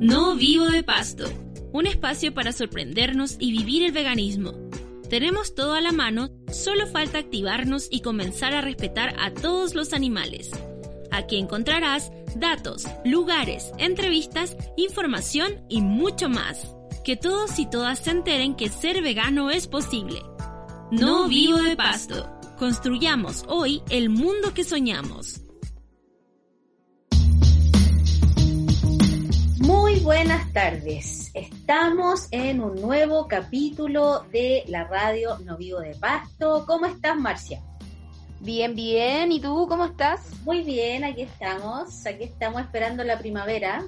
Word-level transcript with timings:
No 0.00 0.34
Vivo 0.34 0.66
de 0.66 0.82
Pasto, 0.82 1.24
un 1.72 1.86
espacio 1.86 2.34
para 2.34 2.52
sorprendernos 2.52 3.36
y 3.38 3.52
vivir 3.52 3.84
el 3.84 3.92
veganismo. 3.92 4.52
Tenemos 5.08 5.54
todo 5.54 5.74
a 5.74 5.80
la 5.80 5.92
mano, 5.92 6.30
solo 6.52 6.86
falta 6.86 7.18
activarnos 7.18 7.88
y 7.90 8.00
comenzar 8.00 8.54
a 8.54 8.60
respetar 8.60 9.14
a 9.18 9.32
todos 9.32 9.74
los 9.74 9.92
animales. 9.92 10.50
Aquí 11.10 11.36
encontrarás 11.36 12.10
datos, 12.34 12.86
lugares, 13.04 13.72
entrevistas, 13.78 14.56
información 14.76 15.64
y 15.68 15.80
mucho 15.80 16.28
más. 16.28 16.74
Que 17.04 17.16
todos 17.16 17.58
y 17.58 17.66
todas 17.66 18.00
se 18.00 18.10
enteren 18.10 18.56
que 18.56 18.68
ser 18.68 19.02
vegano 19.02 19.50
es 19.50 19.68
posible. 19.68 20.22
No 20.90 21.28
vivo 21.28 21.58
de 21.58 21.76
pasto. 21.76 22.30
Construyamos 22.58 23.44
hoy 23.48 23.82
el 23.90 24.10
mundo 24.10 24.54
que 24.54 24.64
soñamos. 24.64 25.43
Muy 29.58 30.00
buenas 30.00 30.52
tardes. 30.52 31.30
Estamos 31.32 32.26
en 32.32 32.60
un 32.60 32.74
nuevo 32.74 33.28
capítulo 33.28 34.24
de 34.32 34.64
la 34.66 34.82
radio 34.84 35.38
No 35.44 35.56
Vivo 35.56 35.78
de 35.78 35.94
Pasto. 35.94 36.64
¿Cómo 36.66 36.86
estás, 36.86 37.16
Marcia? 37.16 37.62
Bien, 38.40 38.74
bien. 38.74 39.30
¿Y 39.30 39.40
tú 39.40 39.66
cómo 39.68 39.84
estás? 39.84 40.20
Muy 40.44 40.62
bien, 40.62 41.04
aquí 41.04 41.22
estamos. 41.22 42.04
Aquí 42.04 42.24
estamos 42.24 42.62
esperando 42.62 43.04
la 43.04 43.16
primavera. 43.16 43.84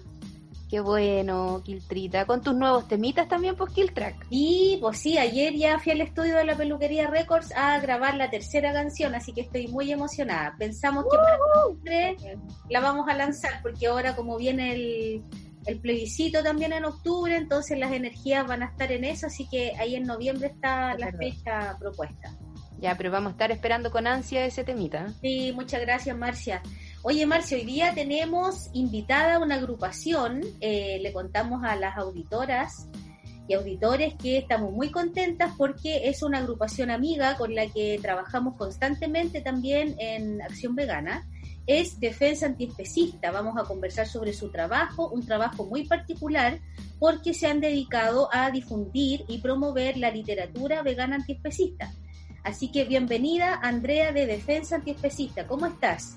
Qué 0.70 0.78
bueno, 0.78 1.62
Kiltrita. 1.64 2.26
Con 2.26 2.42
tus 2.42 2.54
nuevos 2.54 2.86
temitas 2.86 3.28
también, 3.28 3.56
pues, 3.56 3.72
Kiltrack. 3.72 4.26
Y 4.30 4.78
pues 4.80 4.98
sí, 4.98 5.18
ayer 5.18 5.54
ya 5.54 5.80
fui 5.80 5.92
al 5.92 6.00
estudio 6.00 6.36
de 6.36 6.44
la 6.44 6.56
peluquería 6.56 7.08
Records 7.08 7.52
a 7.56 7.78
grabar 7.80 8.16
la 8.16 8.30
tercera 8.30 8.72
canción, 8.72 9.16
así 9.16 9.32
que 9.32 9.42
estoy 9.42 9.66
muy 9.66 9.90
emocionada. 9.92 10.54
Pensamos 10.58 11.06
que 11.10 11.16
para 11.16 12.40
la 12.68 12.80
vamos 12.80 13.08
a 13.08 13.14
lanzar, 13.14 13.62
porque 13.62 13.86
ahora 13.86 14.16
como 14.16 14.36
viene 14.36 14.72
el, 14.72 15.24
el 15.66 15.80
plebiscito 15.80 16.42
también 16.42 16.72
en 16.72 16.84
octubre, 16.84 17.36
entonces 17.36 17.78
las 17.78 17.92
energías 17.92 18.46
van 18.46 18.62
a 18.62 18.66
estar 18.66 18.90
en 18.92 19.04
eso, 19.04 19.26
así 19.26 19.48
que 19.48 19.72
ahí 19.78 19.96
en 19.96 20.04
noviembre 20.04 20.48
está 20.48 20.96
la 20.96 21.12
fecha 21.12 21.76
propuesta. 21.78 22.32
Ya, 22.78 22.94
pero 22.96 23.10
vamos 23.10 23.30
a 23.30 23.32
estar 23.32 23.50
esperando 23.50 23.90
con 23.90 24.06
ansia 24.06 24.44
ese 24.44 24.62
temita. 24.62 25.08
Sí, 25.22 25.52
muchas 25.54 25.80
gracias, 25.80 26.16
Marcia. 26.16 26.62
Oye, 27.02 27.24
Marcia, 27.24 27.56
hoy 27.56 27.64
día 27.64 27.94
tenemos 27.94 28.68
invitada 28.74 29.38
una 29.38 29.54
agrupación, 29.54 30.42
eh, 30.60 30.98
le 31.00 31.12
contamos 31.12 31.64
a 31.64 31.74
las 31.76 31.96
auditoras 31.96 32.88
y 33.48 33.54
auditores 33.54 34.14
que 34.14 34.38
estamos 34.38 34.72
muy 34.72 34.90
contentas 34.90 35.52
porque 35.56 36.08
es 36.08 36.22
una 36.22 36.38
agrupación 36.38 36.90
amiga 36.90 37.36
con 37.36 37.54
la 37.54 37.66
que 37.68 37.98
trabajamos 38.02 38.56
constantemente 38.56 39.40
también 39.40 39.94
en 39.98 40.42
Acción 40.42 40.74
Vegana. 40.74 41.26
Es 41.66 41.98
Defensa 41.98 42.46
Antiespecista. 42.46 43.30
Vamos 43.30 43.56
a 43.58 43.64
conversar 43.64 44.06
sobre 44.06 44.32
su 44.32 44.50
trabajo, 44.50 45.08
un 45.08 45.26
trabajo 45.26 45.66
muy 45.66 45.84
particular 45.84 46.60
porque 46.98 47.34
se 47.34 47.46
han 47.46 47.60
dedicado 47.60 48.28
a 48.32 48.50
difundir 48.50 49.24
y 49.28 49.38
promover 49.38 49.96
la 49.96 50.10
literatura 50.10 50.82
vegana 50.82 51.16
antiespecista. 51.16 51.92
Así 52.44 52.70
que 52.70 52.84
bienvenida, 52.84 53.58
Andrea 53.62 54.12
de 54.12 54.26
Defensa 54.26 54.76
Antiespecista. 54.76 55.48
¿Cómo 55.48 55.66
estás? 55.66 56.16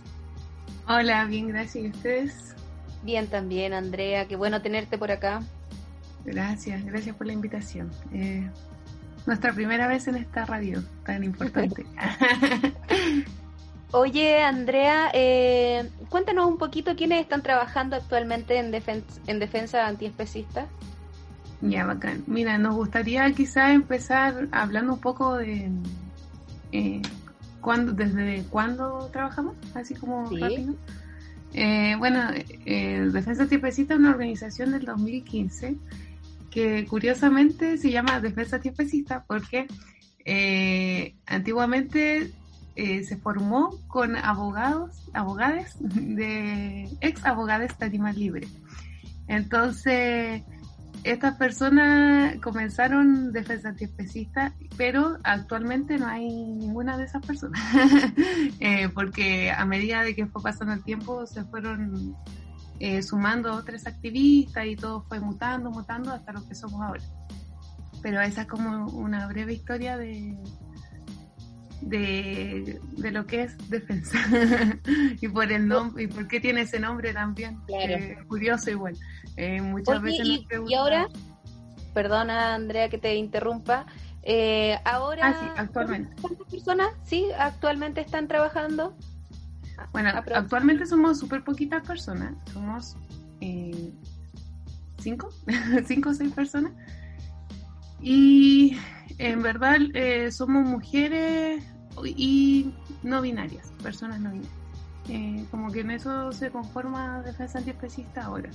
Hola, 0.88 1.26
bien, 1.26 1.48
gracias. 1.48 1.84
¿Y 1.84 1.88
ustedes? 1.90 2.56
Bien 3.04 3.28
también, 3.28 3.74
Andrea. 3.74 4.28
Qué 4.28 4.36
bueno 4.36 4.62
tenerte 4.62 4.98
por 4.98 5.12
acá. 5.12 5.42
Gracias, 6.26 6.86
gracias 6.86 7.16
por 7.16 7.26
la 7.26 7.34
invitación. 7.34 7.90
Eh, 8.14 8.48
nuestra 9.26 9.54
primera 9.54 9.88
vez 9.88 10.08
en 10.08 10.18
esta 10.18 10.46
radio 10.46 10.84
tan 11.04 11.24
importante. 11.24 11.86
Oye, 13.92 14.42
Andrea, 14.42 15.10
eh, 15.14 15.90
cuéntanos 16.10 16.46
un 16.46 16.58
poquito 16.58 16.96
quiénes 16.96 17.22
están 17.22 17.42
trabajando 17.42 17.96
actualmente 17.96 18.58
en, 18.58 18.74
en 19.28 19.40
defensa 19.40 19.88
antiespecista. 19.88 20.68
Ya, 21.62 21.86
bacán. 21.86 22.24
Mira, 22.28 22.58
nos 22.58 22.76
gustaría 22.76 23.30
quizá 23.34 23.74
empezar 23.74 24.48
hablando 24.52 24.94
un 24.94 25.02
poco 25.02 25.36
de 25.36 25.70
eh, 26.72 27.02
¿cuándo, 27.62 27.92
¿desde 27.94 28.44
cuándo 28.50 29.10
trabajamos? 29.12 29.56
Así 29.74 29.94
como 29.96 30.30
rápido. 30.30 30.76
Eh, 31.54 31.96
bueno, 31.98 32.30
eh, 32.66 33.10
Defensa 33.12 33.48
Tiempecita 33.48 33.96
es 33.96 34.00
una 34.00 34.12
organización 34.12 34.72
del 34.72 34.86
2015 34.86 35.76
que 36.52 36.86
curiosamente 36.86 37.78
se 37.78 37.92
llama 37.92 38.20
Defensa 38.20 38.60
Tiempecista 38.60 39.26
porque 39.28 39.68
eh, 42.80 43.04
se 43.04 43.18
formó 43.18 43.78
con 43.88 44.16
abogados, 44.16 45.10
abogadas 45.14 45.76
de 45.82 46.90
ex 47.02 47.26
abogados 47.26 47.78
de 47.78 47.86
Animal 47.86 48.16
Libre. 48.16 48.48
Entonces, 49.28 50.44
estas 51.04 51.36
personas 51.36 52.38
comenzaron 52.40 53.34
defensa 53.34 53.68
antiespecista, 53.68 54.54
pero 54.78 55.18
actualmente 55.26 55.98
no 55.98 56.08
hay 56.08 56.30
ninguna 56.30 56.98
de 56.98 57.04
esas 57.04 57.22
personas, 57.26 57.60
eh, 58.62 58.88
porque 58.94 59.52
a 59.52 59.66
medida 59.66 60.02
de 60.02 60.16
que 60.16 60.26
fue 60.28 60.42
pasando 60.42 60.72
el 60.72 60.82
tiempo 60.82 61.26
se 61.26 61.44
fueron 61.44 62.16
eh, 62.80 63.04
sumando 63.04 63.56
otros 63.56 63.88
activistas 63.88 64.66
y 64.66 64.78
todo 64.78 65.02
fue 65.02 65.20
mutando, 65.20 65.70
mutando 65.70 66.14
hasta 66.14 66.32
lo 66.32 66.48
que 66.48 66.56
somos 66.56 66.82
ahora. 66.82 67.04
Pero 68.02 68.22
esa 68.22 68.44
es 68.44 68.48
como 68.48 68.88
una 68.88 69.28
breve 69.28 69.52
historia 69.52 69.98
de, 69.98 70.38
de, 71.82 72.80
de 72.98 73.12
lo 73.12 73.26
que 73.26 73.44
es 73.44 73.70
defensa. 73.70 74.18
Y 75.22 75.28
por 75.28 75.52
el 75.52 75.68
nombre 75.68 76.04
y 76.04 76.08
por 76.08 76.28
qué 76.28 76.40
tiene 76.40 76.62
ese 76.62 76.80
nombre 76.80 77.14
también 77.14 77.60
eh, 77.68 78.18
curioso 78.28 78.70
igual. 78.70 78.98
Eh, 79.36 79.62
muchas 79.62 80.02
veces 80.02 80.26
y, 80.26 80.48
y, 80.68 80.74
ahora 80.74 81.08
perdona 81.94 82.56
Andrea 82.56 82.90
que 82.90 82.98
te 82.98 83.16
interrumpa 83.16 83.86
eh, 84.24 84.78
ahora 84.86 85.36
ah, 85.36 85.54
actualmente. 85.58 86.16
cuántas 86.22 86.48
personas 86.48 86.90
sí 87.04 87.28
actualmente 87.38 88.02
están 88.02 88.28
trabajando 88.28 88.96
bueno 89.92 90.10
actualmente 90.14 90.86
somos 90.86 91.20
súper 91.20 91.44
poquitas 91.44 91.86
personas 91.88 92.34
somos 92.52 92.96
cinco 95.00 95.30
cinco 95.88 96.10
o 96.10 96.14
seis 96.14 96.34
personas 96.34 96.74
y 98.02 98.78
en 99.18 99.42
verdad 99.42 99.78
eh, 99.94 100.32
somos 100.32 100.66
mujeres 100.66 101.64
y 102.04 102.72
no 103.04 103.22
binarias, 103.22 103.72
personas 103.84 104.20
no 104.20 104.32
binarias. 104.32 104.60
Eh, 105.10 105.44
como 105.50 105.72
que 105.72 105.80
en 105.80 105.92
eso 105.92 106.32
se 106.32 106.52
conforma 106.52 107.22
Defensa 107.24 107.58
Antiespecista 107.58 108.26
ahora. 108.26 108.50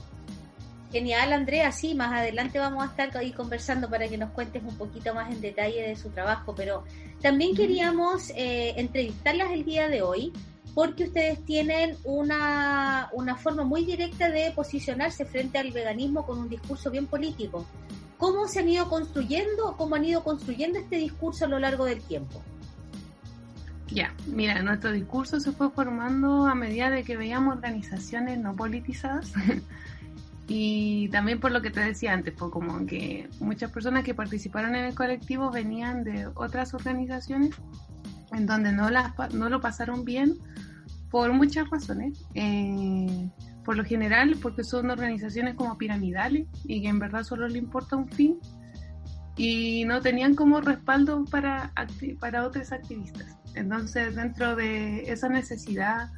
Genial, 0.92 1.32
Andrea. 1.32 1.72
Sí, 1.72 1.96
más 1.96 2.12
adelante 2.12 2.60
vamos 2.60 2.84
a 2.84 2.86
estar 2.86 3.16
ahí 3.16 3.32
conversando 3.32 3.90
para 3.90 4.06
que 4.06 4.16
nos 4.16 4.30
cuentes 4.30 4.62
un 4.62 4.76
poquito 4.78 5.12
más 5.12 5.32
en 5.32 5.40
detalle 5.40 5.82
de 5.82 5.96
su 5.96 6.10
trabajo, 6.10 6.54
pero 6.54 6.84
también 7.20 7.56
queríamos 7.56 8.30
eh, 8.36 8.74
entrevistarlas 8.76 9.50
el 9.50 9.64
día 9.64 9.88
de 9.88 10.02
hoy 10.02 10.32
porque 10.72 11.04
ustedes 11.04 11.44
tienen 11.44 11.96
una, 12.04 13.08
una 13.12 13.36
forma 13.36 13.64
muy 13.64 13.84
directa 13.84 14.30
de 14.30 14.52
posicionarse 14.52 15.24
frente 15.24 15.58
al 15.58 15.72
veganismo 15.72 16.24
con 16.24 16.38
un 16.38 16.48
discurso 16.48 16.92
bien 16.92 17.06
político. 17.06 17.66
¿Cómo 18.24 18.48
se 18.48 18.60
han 18.60 18.70
ido 18.70 18.88
construyendo, 18.88 19.76
cómo 19.76 19.96
han 19.96 20.04
ido 20.06 20.24
construyendo 20.24 20.78
este 20.78 20.96
discurso 20.96 21.44
a 21.44 21.48
lo 21.48 21.58
largo 21.58 21.84
del 21.84 22.00
tiempo? 22.00 22.42
Ya, 23.88 24.14
mira, 24.26 24.62
nuestro 24.62 24.92
discurso 24.92 25.40
se 25.40 25.52
fue 25.52 25.68
formando 25.68 26.46
a 26.46 26.54
medida 26.54 26.88
de 26.88 27.04
que 27.04 27.18
veíamos 27.18 27.56
organizaciones 27.56 28.38
no 28.38 28.56
politizadas 28.56 29.30
y 30.48 31.10
también 31.10 31.38
por 31.38 31.52
lo 31.52 31.60
que 31.60 31.70
te 31.70 31.80
decía 31.80 32.14
antes, 32.14 32.32
fue 32.34 32.50
como 32.50 32.86
que 32.86 33.28
muchas 33.40 33.70
personas 33.70 34.04
que 34.04 34.14
participaron 34.14 34.74
en 34.74 34.86
el 34.86 34.94
colectivo 34.94 35.50
venían 35.50 36.02
de 36.02 36.26
otras 36.34 36.72
organizaciones 36.72 37.54
en 38.32 38.46
donde 38.46 38.72
no, 38.72 38.88
las, 38.88 39.12
no 39.34 39.50
lo 39.50 39.60
pasaron 39.60 40.06
bien 40.06 40.38
por 41.10 41.30
muchas 41.34 41.68
razones. 41.68 42.24
Eh, 42.32 43.28
por 43.64 43.76
lo 43.76 43.84
general 43.84 44.36
porque 44.40 44.64
son 44.64 44.90
organizaciones 44.90 45.54
como 45.54 45.78
piramidales 45.78 46.46
y 46.64 46.82
que 46.82 46.88
en 46.88 46.98
verdad 46.98 47.24
solo 47.24 47.48
le 47.48 47.58
importa 47.58 47.96
un 47.96 48.08
fin 48.08 48.38
y 49.36 49.84
no 49.84 50.00
tenían 50.00 50.34
como 50.34 50.60
respaldo 50.60 51.24
para, 51.24 51.72
para 52.20 52.46
otros 52.46 52.72
activistas. 52.72 53.36
Entonces, 53.54 54.14
dentro 54.14 54.54
de 54.54 55.10
esa 55.10 55.28
necesidad 55.28 56.08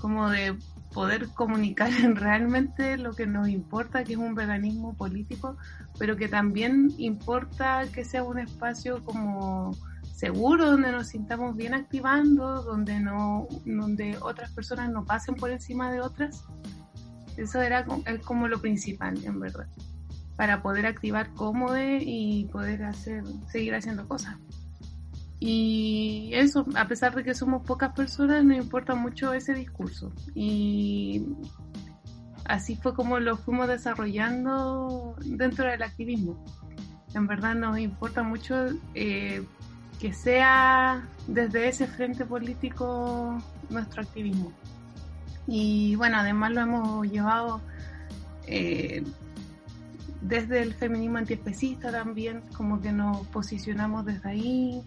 como 0.00 0.30
de 0.30 0.56
poder 0.92 1.28
comunicar 1.28 1.90
realmente 2.14 2.96
lo 2.96 3.12
que 3.12 3.26
nos 3.26 3.48
importa, 3.48 4.04
que 4.04 4.14
es 4.14 4.18
un 4.18 4.34
veganismo 4.34 4.94
político, 4.94 5.56
pero 5.98 6.16
que 6.16 6.28
también 6.28 6.92
importa 6.98 7.82
que 7.92 8.04
sea 8.04 8.22
un 8.22 8.38
espacio 8.38 9.04
como 9.04 9.76
seguro, 10.14 10.72
donde 10.72 10.92
nos 10.92 11.08
sintamos 11.08 11.56
bien 11.56 11.74
activando, 11.74 12.62
donde 12.62 13.00
no, 13.00 13.48
donde 13.64 14.18
otras 14.20 14.50
personas 14.52 14.90
no 14.90 15.04
pasen 15.04 15.34
por 15.34 15.50
encima 15.50 15.90
de 15.90 16.00
otras, 16.00 16.44
eso 17.40 17.60
era 17.60 17.86
es 18.06 18.20
como 18.22 18.48
lo 18.48 18.60
principal, 18.60 19.22
en 19.24 19.40
verdad, 19.40 19.66
para 20.36 20.62
poder 20.62 20.86
activar 20.86 21.32
cómodo 21.34 21.76
y 21.78 22.48
poder 22.52 22.84
hacer, 22.84 23.24
seguir 23.50 23.74
haciendo 23.74 24.06
cosas. 24.06 24.36
Y 25.38 26.30
eso, 26.34 26.66
a 26.76 26.86
pesar 26.86 27.14
de 27.14 27.24
que 27.24 27.34
somos 27.34 27.62
pocas 27.64 27.94
personas, 27.94 28.44
no 28.44 28.54
importa 28.54 28.94
mucho 28.94 29.32
ese 29.32 29.54
discurso. 29.54 30.12
Y 30.34 31.24
así 32.44 32.76
fue 32.76 32.94
como 32.94 33.18
lo 33.18 33.38
fuimos 33.38 33.66
desarrollando 33.66 35.16
dentro 35.24 35.66
del 35.66 35.82
activismo. 35.82 36.44
En 37.14 37.26
verdad 37.26 37.54
nos 37.54 37.78
importa 37.78 38.22
mucho 38.22 38.66
eh, 38.94 39.42
que 39.98 40.12
sea 40.12 41.08
desde 41.26 41.68
ese 41.68 41.86
frente 41.86 42.26
político 42.26 43.42
nuestro 43.70 44.02
activismo. 44.02 44.52
Y 45.52 45.96
bueno, 45.96 46.18
además 46.18 46.52
lo 46.52 46.60
hemos 46.60 47.10
llevado 47.10 47.60
eh, 48.46 49.02
desde 50.20 50.62
el 50.62 50.74
feminismo 50.74 51.18
antiespecista 51.18 51.90
también, 51.90 52.42
como 52.56 52.80
que 52.80 52.92
nos 52.92 53.26
posicionamos 53.26 54.06
desde 54.06 54.28
ahí, 54.28 54.82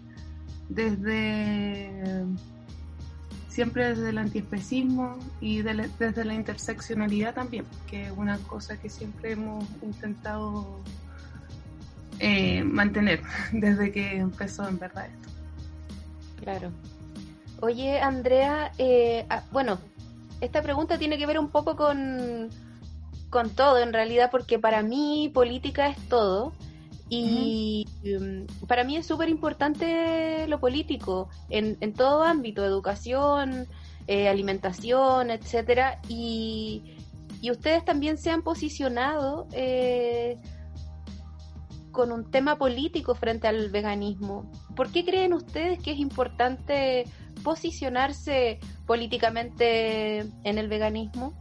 desde 0.70 2.24
siempre 3.50 3.90
desde 3.90 4.08
el 4.08 4.16
antiespecismo 4.16 5.18
y 5.38 5.60
desde 5.60 6.24
la 6.24 6.32
interseccionalidad 6.32 7.34
también, 7.34 7.66
que 7.86 8.06
es 8.06 8.12
una 8.12 8.38
cosa 8.38 8.78
que 8.78 8.88
siempre 8.88 9.32
hemos 9.32 9.66
intentado 9.82 10.80
eh, 12.20 12.64
mantener 12.64 13.20
desde 13.52 13.92
que 13.92 14.16
empezó 14.16 14.66
en 14.66 14.78
verdad 14.78 15.08
esto. 15.08 15.28
Claro. 16.42 16.70
Oye, 17.60 18.00
Andrea, 18.00 18.72
eh, 18.78 19.26
ah, 19.28 19.44
bueno, 19.52 19.78
esta 20.44 20.62
pregunta 20.62 20.98
tiene 20.98 21.18
que 21.18 21.26
ver 21.26 21.38
un 21.38 21.48
poco 21.48 21.76
con, 21.76 22.50
con 23.30 23.50
todo 23.50 23.78
en 23.78 23.92
realidad, 23.92 24.30
porque 24.30 24.58
para 24.58 24.82
mí 24.82 25.30
política 25.32 25.88
es 25.88 25.96
todo. 26.08 26.52
Y 27.10 27.86
mm, 28.02 28.66
para 28.66 28.82
mí 28.82 28.96
es 28.96 29.06
súper 29.06 29.28
importante 29.28 30.46
lo 30.48 30.58
político 30.58 31.28
en, 31.50 31.76
en, 31.80 31.92
todo 31.92 32.22
ámbito, 32.22 32.64
educación, 32.64 33.68
eh, 34.06 34.28
alimentación, 34.28 35.30
etcétera. 35.30 36.00
Y, 36.08 36.96
y, 37.40 37.50
ustedes 37.50 37.84
también 37.84 38.16
se 38.18 38.30
han 38.30 38.42
posicionado 38.42 39.46
eh, 39.52 40.38
con 41.94 42.12
un 42.12 42.30
tema 42.30 42.58
político 42.58 43.14
frente 43.14 43.48
al 43.48 43.70
veganismo. 43.70 44.50
¿Por 44.76 44.90
qué 44.90 45.06
creen 45.06 45.32
ustedes 45.32 45.78
que 45.78 45.92
es 45.92 45.98
importante 45.98 47.04
posicionarse 47.42 48.58
políticamente 48.84 50.18
en 50.18 50.58
el 50.58 50.68
veganismo? 50.68 51.32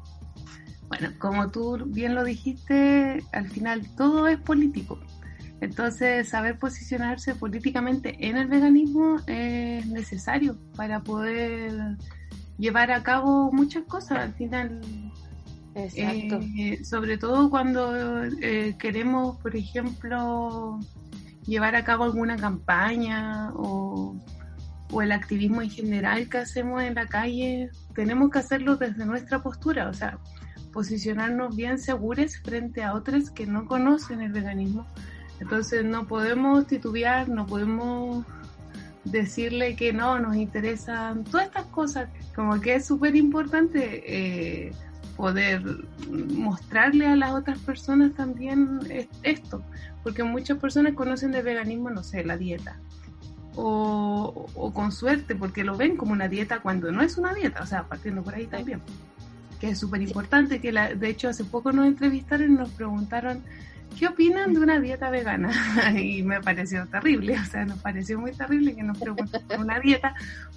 Bueno, 0.88 1.10
como 1.20 1.50
tú 1.50 1.84
bien 1.88 2.16
lo 2.16 2.24
dijiste, 2.24 3.22
al 3.34 3.50
final 3.50 3.82
todo 3.98 4.28
es 4.28 4.38
político. 4.40 5.00
Entonces, 5.60 6.30
saber 6.30 6.60
posicionarse 6.60 7.36
políticamente 7.36 8.16
en 8.20 8.38
el 8.38 8.48
veganismo 8.48 9.18
es 9.28 9.86
necesario 9.88 10.58
para 10.76 11.02
poder 11.02 11.98
llevar 12.58 12.92
a 12.92 13.02
cabo 13.02 13.52
muchas 13.52 13.84
cosas. 13.86 14.20
Al 14.20 14.34
final, 14.34 14.82
Exacto. 15.76 16.40
Eh, 16.58 16.84
sobre 16.84 17.18
todo 17.18 17.50
cuando 17.50 18.24
eh, 18.42 18.76
queremos, 18.78 19.38
por 19.38 19.56
ejemplo, 19.56 20.80
llevar 21.46 21.76
a 21.76 21.84
cabo 21.84 22.04
alguna 22.04 22.38
campaña 22.38 23.52
o, 23.56 24.16
o, 24.92 25.02
el 25.02 25.12
activismo 25.12 25.62
en 25.62 25.70
general 25.70 26.30
que 26.30 26.38
hacemos 26.40 26.84
en 26.84 26.96
la 26.96 27.08
calle, 27.08 27.70
tenemos 27.96 28.30
que 28.30 28.40
hacerlo 28.40 28.76
desde 28.76 29.06
nuestra 29.06 29.42
postura, 29.42 29.90
o 29.90 29.94
sea, 29.94 30.20
posicionarnos 30.72 31.56
bien 31.56 31.80
seguros 31.80 32.38
frente 32.38 32.84
a 32.84 32.94
otros 32.94 33.32
que 33.32 33.46
no 33.46 33.66
conocen 33.66 34.22
el 34.22 34.32
veganismo 34.32 34.86
entonces 35.44 35.84
no 35.84 36.08
podemos 36.08 36.68
titubear, 36.68 37.28
no 37.28 37.46
podemos 37.46 38.26
decirle 39.04 39.76
que 39.76 39.92
no, 39.92 40.18
nos 40.18 40.38
interesan 40.38 41.26
todas 41.26 41.48
estas 41.48 41.66
cosas. 41.66 42.10
Como 42.34 42.62
que 42.62 42.76
es 42.76 42.86
súper 42.86 43.16
importante 43.18 44.04
eh, 44.06 44.72
poder 45.16 45.62
mostrarle 46.10 47.08
a 47.08 47.16
las 47.16 47.32
otras 47.32 47.60
personas 47.60 48.14
también 48.14 48.80
esto, 49.24 49.64
porque 50.04 50.24
muchas 50.24 50.58
personas 50.58 50.94
conocen 50.94 51.32
de 51.32 51.42
veganismo, 51.42 51.90
no 51.90 52.04
sé, 52.04 52.24
la 52.24 52.38
dieta. 52.38 52.78
O, 53.56 54.48
o, 54.56 54.74
con 54.74 54.92
suerte, 54.92 55.36
porque 55.36 55.64
lo 55.64 55.78
ven 55.78 55.96
como 55.96 56.12
una 56.12 56.28
dieta 56.28 56.60
cuando 56.62 56.92
no 56.92 57.04
es 57.04 57.18
una 57.20 57.36
dieta, 57.36 57.62
o 57.62 57.68
sea, 57.68 57.84
partiendo 57.84 58.24
por 58.24 58.34
ahí 58.34 58.48
también, 58.48 58.82
que 59.60 59.70
es 59.70 59.80
súper 59.80 60.02
importante, 60.02 60.60
que 60.60 60.72
la, 60.72 60.96
de 60.96 61.10
hecho 61.10 61.30
hace 61.30 61.44
poco 61.44 61.72
nos 61.72 61.86
entrevistaron 61.86 62.52
y 62.52 62.56
nos 62.56 62.70
preguntaron 62.72 63.44
¿qué 63.98 64.08
opinan 64.08 64.54
de 64.54 64.60
una 64.60 64.80
dieta 64.80 65.10
vegana? 65.10 65.52
y 66.00 66.24
me 66.24 66.42
pareció 66.42 66.86
terrible, 66.88 67.38
o 67.40 67.46
sea, 67.46 67.66
nos 67.66 67.80
pareció 67.80 68.20
muy 68.20 68.32
terrible 68.32 68.76
que 68.76 68.84
nos 68.84 68.98
pregunten 68.98 69.42
una 69.60 69.80
dieta, 69.80 70.16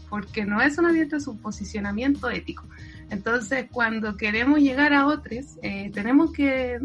porque 0.08 0.44
no 0.44 0.60
es 0.60 0.78
una 0.78 0.92
dieta, 0.92 1.16
es 1.16 1.26
un 1.26 1.38
posicionamiento 1.38 2.30
ético. 2.30 2.64
Entonces, 3.10 3.66
cuando 3.70 4.16
queremos 4.16 4.60
llegar 4.60 4.92
a 4.92 5.06
otros, 5.06 5.58
eh, 5.62 5.90
tenemos 5.92 6.32
que 6.32 6.78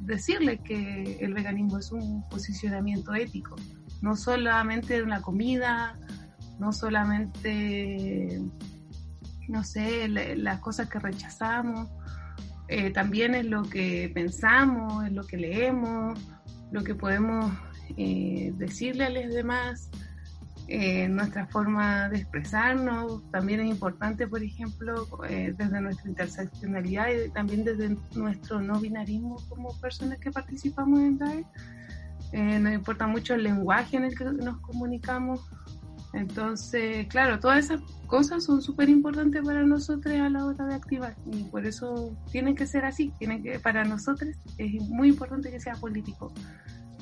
decirles 0.00 0.60
que 0.60 1.18
el 1.20 1.34
veganismo 1.34 1.78
es 1.78 1.90
un 1.90 2.28
posicionamiento 2.28 3.14
ético, 3.14 3.56
no 4.00 4.16
solamente 4.16 5.02
una 5.02 5.20
comida, 5.20 5.98
no 6.58 6.72
solamente, 6.72 8.40
no 9.48 9.64
sé, 9.64 10.08
las 10.08 10.60
cosas 10.60 10.88
que 10.88 10.98
rechazamos, 10.98 11.88
eh, 12.68 12.90
también 12.90 13.34
es 13.34 13.46
lo 13.46 13.62
que 13.62 14.10
pensamos, 14.12 15.04
es 15.06 15.12
lo 15.12 15.26
que 15.26 15.36
leemos, 15.36 16.18
lo 16.70 16.82
que 16.82 16.94
podemos 16.94 17.52
eh, 17.96 18.52
decirle 18.56 19.04
a 19.04 19.10
los 19.10 19.34
demás, 19.34 19.90
eh, 20.68 21.08
nuestra 21.08 21.46
forma 21.46 22.08
de 22.08 22.18
expresarnos. 22.18 23.22
También 23.30 23.60
es 23.60 23.66
importante, 23.68 24.26
por 24.26 24.42
ejemplo, 24.42 25.06
desde 25.28 25.80
nuestra 25.80 26.08
interseccionalidad 26.08 27.08
y 27.08 27.30
también 27.30 27.64
desde 27.64 27.96
nuestro 28.14 28.60
no 28.60 28.80
binarismo 28.80 29.36
como 29.48 29.78
personas 29.80 30.18
que 30.18 30.30
participamos 30.30 31.00
en 31.00 31.18
DAE. 31.18 32.60
nos 32.60 32.72
importa 32.72 33.06
mucho 33.06 33.34
el 33.34 33.44
lenguaje 33.44 33.96
en 33.96 34.04
el 34.04 34.16
que 34.16 34.24
nos 34.24 34.58
comunicamos, 34.60 35.40
entonces, 36.16 37.06
claro, 37.08 37.38
todas 37.38 37.66
esas 37.66 37.82
cosas 38.06 38.44
son 38.44 38.62
súper 38.62 38.88
importantes 38.88 39.44
para 39.44 39.62
nosotros 39.64 40.14
a 40.14 40.30
la 40.30 40.46
hora 40.46 40.64
de 40.64 40.74
activar 40.74 41.14
y 41.30 41.44
por 41.44 41.66
eso 41.66 42.16
tiene 42.32 42.54
que 42.54 42.66
ser 42.66 42.86
así, 42.86 43.12
tiene 43.18 43.42
que 43.42 43.58
para 43.58 43.84
nosotros 43.84 44.34
es 44.56 44.82
muy 44.88 45.08
importante 45.08 45.50
que 45.50 45.60
sea 45.60 45.74
político 45.74 46.32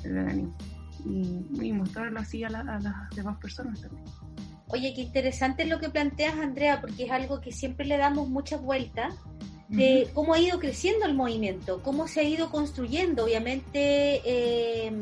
el 0.03 0.15
veganismo 0.15 0.57
y, 1.05 1.73
mostrarlo 1.73 2.21
así 2.21 2.45
a, 2.45 2.51
las 2.51 3.11
demás 3.15 3.39
personas 3.39 3.81
también. 3.81 4.05
Oye, 4.69 4.95
qué 4.95 5.03
interesante 5.03 5.67
lo 5.67 5.79
que 5.79 5.91
planteas, 5.91 6.35
Andrea, 6.37 6.81
porque 6.81 7.05
es 7.05 7.11
algo 7.11 7.41
que 7.41 7.53
siempre 7.53 7.87
le 7.87 7.97
damos 7.97 8.29
muchas 8.29 8.63
vueltas 8.63 9.15
de 9.69 10.09
cómo 10.15 10.35
ha 10.35 10.39
ido 10.39 10.59
creciendo 10.59 11.07
el 11.07 11.15
movimiento, 11.15 11.83
cómo 11.83 12.07
se 12.09 12.21
ha 12.21 12.23
ido 12.23 12.51
construyendo. 12.51 13.25
Obviamente, 13.25 14.21
eh, 14.25 14.93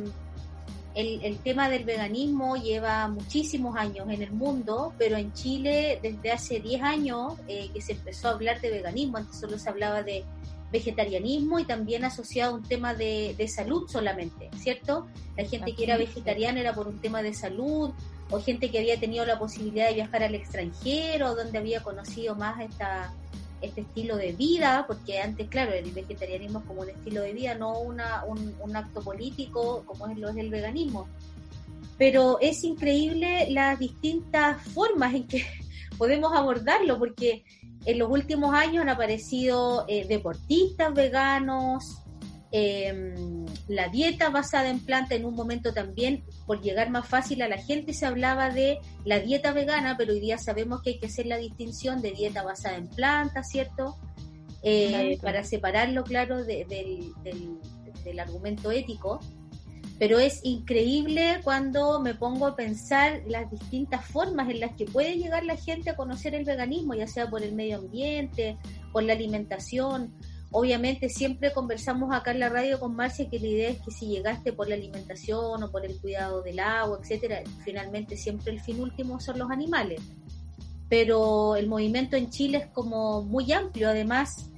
el, 0.94 1.38
tema 1.38 1.68
del 1.68 1.85
veganismo 1.85 2.56
lleva 2.56 3.09
muchísimos 3.09 3.76
años 3.76 4.09
en 4.11 4.23
el 4.23 4.32
mundo, 4.32 4.92
pero 4.99 5.16
en 5.16 5.32
Chile 5.32 5.99
desde 6.02 6.32
hace 6.32 6.61
10 6.61 6.82
años 6.82 7.35
eh, 7.49 7.71
que 7.73 7.80
se 7.80 7.92
empezó 7.92 8.28
a 8.28 8.32
hablar 8.32 8.61
de 8.61 8.71
veganismo, 8.71 9.18
antes 9.18 9.38
solo 9.38 9.59
se 9.59 9.68
hablaba 9.68 10.02
de 10.02 10.25
vegetarianismo 10.73 11.61
y 11.61 11.64
también 11.64 12.05
asociado 12.05 12.52
a 12.52 12.55
un 12.57 12.62
tema 12.62 12.95
de, 12.95 13.37
salud 13.47 13.88
solamente, 13.88 14.50
¿cierto? 14.57 15.07
La 15.37 15.45
gente 15.45 15.75
que 15.75 15.85
era 15.85 15.99
vegetariana 15.99 16.61
era 16.61 16.75
por 16.75 16.88
un 16.88 16.99
tema 16.99 17.23
de 17.23 17.35
salud, 17.35 17.91
o 18.31 18.41
gente 18.41 18.71
que 18.71 18.79
había 18.79 18.99
tenido 18.99 19.26
la 19.26 19.38
posibilidad 19.38 19.88
de 19.88 19.95
viajar 19.95 20.23
al 20.23 20.35
extranjero, 20.35 21.35
donde 21.35 21.59
había 21.59 21.83
conocido 21.83 22.35
más 22.35 22.59
esta, 22.61 23.12
este 23.61 23.83
estilo 23.83 24.17
de 24.17 24.33
vida, 24.33 24.85
porque 24.87 25.21
antes, 25.21 25.49
claro, 25.49 25.73
el 25.73 25.91
vegetarianismo 25.91 26.61
es 26.61 26.64
como 26.64 26.81
un 26.81 26.88
estilo 26.88 27.21
de 27.21 27.35
vida, 27.35 27.55
no 27.55 27.79
una, 27.79 28.25
un, 28.25 28.76
acto 28.76 29.02
político 29.02 29.85
como 29.85 30.09
es 30.09 30.17
lo 30.17 30.31
es 30.31 30.37
el 30.38 30.49
veganismo. 30.49 31.07
Pero 31.99 32.38
es 32.41 32.64
increíble 32.64 33.49
las 33.50 33.79
distintas 33.79 34.62
formas 34.69 35.12
en 35.14 35.26
que 35.26 35.45
podemos 35.99 36.33
abordarlo, 36.33 36.99
porque 36.99 37.45
en 37.84 37.98
los 37.98 38.10
últimos 38.10 38.54
años 38.54 38.82
han 38.82 38.88
aparecido 38.88 39.84
eh, 39.88 40.06
deportistas 40.06 40.94
veganos, 40.94 42.02
eh, 42.54 43.14
la 43.66 43.88
dieta 43.88 44.28
basada 44.28 44.68
en 44.68 44.78
planta 44.80 45.14
en 45.14 45.24
un 45.24 45.34
momento 45.34 45.72
también, 45.72 46.22
por 46.46 46.60
llegar 46.60 46.90
más 46.90 47.08
fácil 47.08 47.40
a 47.42 47.48
la 47.48 47.56
gente, 47.56 47.94
se 47.94 48.04
hablaba 48.04 48.50
de 48.50 48.78
la 49.04 49.20
dieta 49.20 49.52
vegana, 49.52 49.96
pero 49.96 50.12
hoy 50.12 50.20
día 50.20 50.36
sabemos 50.36 50.82
que 50.82 50.90
hay 50.90 50.98
que 50.98 51.06
hacer 51.06 51.26
la 51.26 51.38
distinción 51.38 52.02
de 52.02 52.12
dieta 52.12 52.42
basada 52.42 52.76
en 52.76 52.88
planta, 52.88 53.42
¿cierto? 53.42 53.96
Eh, 54.62 55.18
para 55.22 55.42
separarlo, 55.44 56.04
claro, 56.04 56.44
del, 56.44 57.12
del 58.04 58.20
argumento 58.20 58.70
ético. 58.70 59.18
Pero 60.02 60.18
es 60.18 60.40
increíble 60.42 61.38
cuando 61.44 62.00
me 62.00 62.16
pongo 62.16 62.49
a 62.49 62.56
pensar 62.56 63.23
las 63.28 63.49
distintas 63.52 64.04
formas 64.04 64.50
en 64.50 64.59
las 64.59 64.75
que 64.75 64.85
puede 64.85 65.16
llegar 65.16 65.44
la 65.44 65.56
gente 65.56 65.90
a 65.90 65.94
conocer 65.94 66.35
el 66.35 66.44
veganismo, 66.44 66.94
ya 66.94 67.06
sea 67.06 67.30
por 67.30 67.44
el 67.44 67.54
medio 67.54 67.78
ambiente, 67.78 68.59
por 68.90 69.04
la 69.04 69.12
alimentación, 69.12 70.12
Obviamente 70.54 71.09
siempre 71.09 71.52
conversamos 71.52 72.14
acá 72.14 72.32
en 72.32 72.40
la 72.40 72.50
radio 72.50 72.78
con 72.78 72.94
Marcia 72.94 73.30
que 73.30 73.38
la 73.38 73.47
idea 73.47 73.71
es 73.71 73.78
que 73.80 73.90
si 73.90 74.06
llegaste 74.06 74.52
por 74.52 74.68
la 74.68 74.75
alimentación 74.75 75.62
o 75.62 75.71
por 75.71 75.87
el 75.87 75.99
cuidado 75.99 76.42
del 76.42 76.59
agua, 76.59 76.99
etcétera, 77.00 77.40
finalmente 77.64 78.18
siempre 78.18 78.52
el 78.52 78.61
fin 78.61 78.78
último 78.80 79.18
son 79.18 79.38
los 79.38 79.50
animales. 79.50 80.02
Pero 80.90 81.56
el 81.56 81.68
movimiento 81.68 82.16
en 82.16 82.28
Chile 82.28 82.59
es 82.59 82.66
como 82.66 83.23
muy 83.23 83.50
amplio, 83.50 83.88
además 83.88 84.50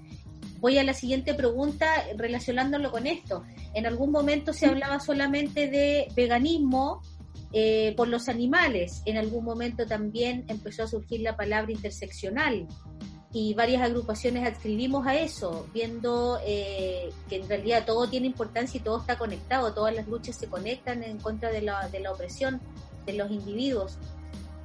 voy 0.64 0.78
a 0.78 0.82
la 0.82 0.94
siguiente 0.94 1.34
pregunta 1.34 1.84
relacionándolo 2.16 2.90
con 2.90 3.06
esto. 3.06 3.44
En 3.74 3.84
algún 3.84 4.10
momento 4.10 4.54
se 4.54 4.64
hablaba 4.64 4.98
solamente 4.98 5.68
de 5.68 6.08
veganismo 6.16 7.02
eh, 7.52 7.92
por 7.98 8.08
los 8.08 8.30
animales. 8.30 9.02
En 9.04 9.18
algún 9.18 9.44
momento 9.44 9.84
también 9.84 10.46
empezó 10.48 10.84
a 10.84 10.86
surgir 10.86 11.20
la 11.20 11.36
palabra 11.36 11.70
interseccional 11.70 12.66
y 13.30 13.52
varias 13.52 13.82
agrupaciones 13.82 14.48
adscribimos 14.48 15.06
a 15.06 15.16
eso, 15.16 15.66
viendo 15.74 16.38
eh, 16.46 17.10
que 17.28 17.36
en 17.36 17.46
realidad 17.46 17.84
todo 17.84 18.08
tiene 18.08 18.26
importancia 18.26 18.78
y 18.78 18.82
todo 18.82 19.00
está 19.00 19.18
conectado, 19.18 19.74
todas 19.74 19.94
las 19.94 20.08
luchas 20.08 20.34
se 20.34 20.46
conectan 20.46 21.02
en 21.02 21.18
contra 21.18 21.50
de 21.50 21.60
la, 21.60 21.88
de 21.90 22.00
la 22.00 22.10
opresión 22.10 22.62
de 23.04 23.12
los 23.12 23.30
individuos. 23.30 23.98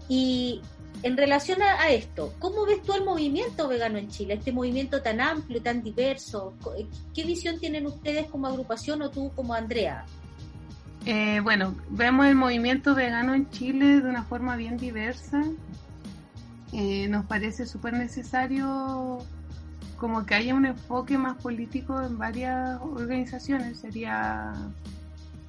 Y 0.08 0.62
en 1.02 1.16
relación 1.16 1.62
a, 1.62 1.90
esto, 1.90 2.34
¿cómo 2.40 2.66
ves 2.66 2.82
tú 2.84 2.94
el 2.94 3.06
movimiento 3.06 3.68
vegano 3.70 3.98
en 3.98 4.10
Chile? 4.10 4.34
Este 4.34 4.52
movimiento 4.52 5.02
tan 5.02 5.22
amplio, 5.22 5.62
tan 5.62 5.82
diverso. 5.82 6.54
Eh, 6.78 6.86
¿Qué 7.14 7.24
visión 7.24 7.58
tienen 7.58 7.86
ustedes 7.88 8.28
como 8.28 8.48
agrupación 8.48 9.02
o 9.02 9.10
tú 9.10 9.32
como 9.34 9.54
Andrea? 9.54 10.04
Eh, 11.06 11.40
bueno, 11.42 11.76
vemos 11.90 12.28
el 12.28 12.36
movimiento 12.36 12.96
vegano 12.96 13.34
en 13.34 13.50
Chile 13.50 14.02
de 14.02 14.10
una 14.10 14.24
forma 14.24 14.58
bien 14.58 14.78
diversa. 14.78 15.42
Eh, 16.74 17.08
nos 17.08 17.26
parece 17.26 17.66
súper 17.66 17.94
necesario 17.94 19.20
como 19.98 20.26
que 20.26 20.36
haya 20.36 20.54
un 20.54 20.66
enfoque 20.66 21.18
más 21.18 21.38
político 21.42 22.02
en 22.02 22.18
varias 22.18 22.80
organizaciones. 22.82 23.80
Sería 23.80 24.54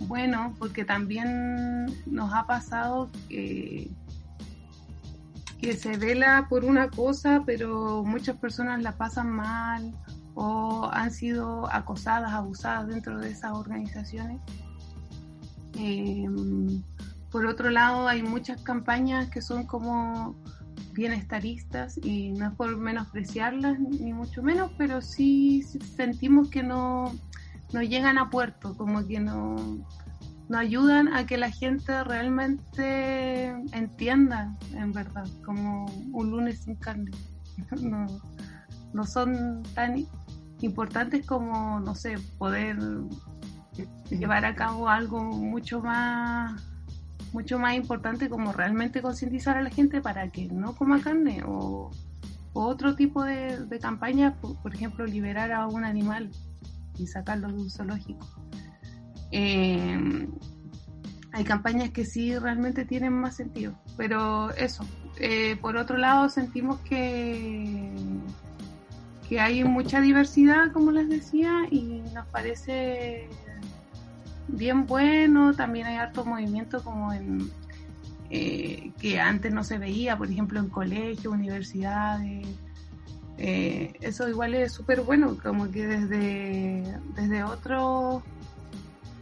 bueno 0.01 0.55
porque 0.59 0.85
también 0.85 1.87
nos 2.07 2.33
ha 2.33 2.47
pasado 2.47 3.11
que, 3.29 3.91
que 5.61 5.77
se 5.77 5.97
vela 5.97 6.47
por 6.49 6.65
una 6.65 6.89
cosa, 6.89 7.43
pero 7.45 8.03
muchas 8.05 8.37
personas 8.37 8.83
la 8.83 8.97
pasan 8.97 9.31
mal 9.31 9.93
o 10.35 10.89
han 10.93 11.11
sido 11.11 11.71
acosadas, 11.73 12.33
abusadas 12.33 12.89
dentro 12.89 13.19
de 13.19 13.31
esas 13.31 13.53
organizaciones. 13.53 14.41
Em, 15.75 16.83
por 17.31 17.47
otro 17.47 17.71
lado, 17.71 18.09
hay 18.09 18.23
muchas 18.23 18.63
campañas 18.63 19.29
que 19.29 19.43
son 19.43 19.67
como 19.67 20.35
bienestaristas 20.93 21.99
y 22.03 22.33
no 22.33 22.49
es 22.49 22.55
por 22.55 22.77
menospreciarlas 22.77 23.79
ni 23.79 24.13
mucho 24.13 24.43
menos, 24.43 24.73
pero 24.77 25.01
sí 25.01 25.63
sentimos 25.63 26.49
que 26.49 26.63
no, 26.63 27.13
no 27.73 27.83
llegan 27.83 28.19
a 28.19 28.31
puerto, 28.31 28.77
como 28.77 29.07
que 29.07 29.21
no, 29.21 29.57
no 30.51 30.59
ayudan 30.59 31.15
a 31.15 31.27
que 31.27 31.39
la 31.39 31.49
gente 31.53 32.03
realmente 32.03 33.51
entienda, 33.73 34.53
en 34.75 34.93
verdad, 34.93 35.29
como 35.45 35.87
un 36.13 36.31
lunes 36.31 36.63
sin 36.65 36.75
carne. 36.75 37.13
No, 37.81 38.07
no 38.93 39.05
son 39.05 39.63
tan 39.75 40.07
importantes 40.61 41.25
como, 41.25 41.79
no 41.79 41.95
sé, 41.95 42.17
poder 42.39 42.79
llevar 44.09 44.45
a 44.45 44.57
cabo 44.57 44.89
algo 44.89 45.23
mucho 45.23 45.81
más 45.81 46.61
mucho 47.33 47.59
más 47.59 47.75
importante 47.77 48.29
como 48.29 48.53
realmente 48.53 49.03
concientizar 49.03 49.57
a 49.57 49.63
la 49.63 49.71
gente 49.71 50.01
para 50.01 50.31
que 50.31 50.47
no 50.47 50.75
coma 50.75 51.01
carne 51.01 51.45
o, 51.47 51.91
otro 52.55 52.97
tipo 52.97 53.23
de, 53.23 53.67
de 53.67 53.79
campañas, 53.79 54.35
por, 54.41 54.75
ejemplo, 54.75 55.07
liberar 55.07 55.53
a 55.53 55.69
un 55.69 55.85
animal 55.85 56.29
y 56.99 57.07
sacarlo 57.07 57.47
de 57.47 57.55
un 57.55 57.71
zoológico. 57.71 58.27
Eh, 59.33 60.29
hay 61.33 61.45
campañas 61.45 61.91
que 61.91 62.05
sí 62.05 62.37
realmente 62.37 62.85
tienen 62.85 63.13
más 63.13 63.37
sentido, 63.37 63.75
pero 63.97 64.51
eso. 64.55 64.85
Eh, 65.19 65.57
por 65.61 65.77
otro 65.77 65.97
lado, 65.97 66.29
sentimos 66.29 66.81
que, 66.81 67.93
que 69.29 69.41
hay 69.41 69.63
mucha 69.65 70.01
diversidad, 70.01 70.73
como 70.73 70.91
les 70.91 71.09
decía, 71.09 71.67
y 71.71 72.03
nos 72.15 72.27
parece 72.29 73.29
bien 74.49 74.87
bueno, 74.87 75.55
también 75.55 75.87
hay 75.87 75.97
harto 75.97 76.25
movimiento 76.25 76.83
como 76.83 77.13
en 77.13 77.49
eh, 78.31 78.91
que 79.01 79.21
antes 79.21 79.53
no 79.53 79.63
se 79.63 79.79
veía, 79.79 80.17
por 80.17 80.29
ejemplo 80.31 80.59
en 80.59 80.69
colegios, 80.69 81.33
universidades. 81.33 82.47
Eso 83.39 84.29
igual 84.29 84.55
es 84.55 84.73
súper 84.73 85.01
bueno, 85.01 85.39
como 85.43 85.71
que 85.71 85.87
desde, 85.87 86.95
desde 87.15 87.43
otros 87.43 88.23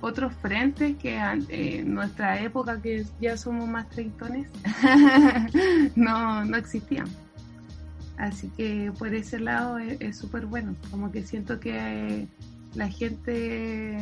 otros 0.00 0.32
frentes 0.34 0.96
que 0.96 1.16
en 1.16 1.94
nuestra 1.94 2.40
época, 2.40 2.80
que 2.80 3.04
ya 3.20 3.36
somos 3.36 3.68
más 3.68 3.88
treintones, 3.88 4.48
no, 5.96 6.44
no 6.44 6.56
existían. 6.56 7.08
Así 8.16 8.48
que 8.56 8.92
por 8.98 9.14
ese 9.14 9.38
lado 9.38 9.78
es 9.78 10.18
súper 10.18 10.46
bueno, 10.46 10.74
como 10.90 11.12
que 11.12 11.22
siento 11.22 11.60
que 11.60 12.26
la 12.74 12.88
gente 12.88 13.96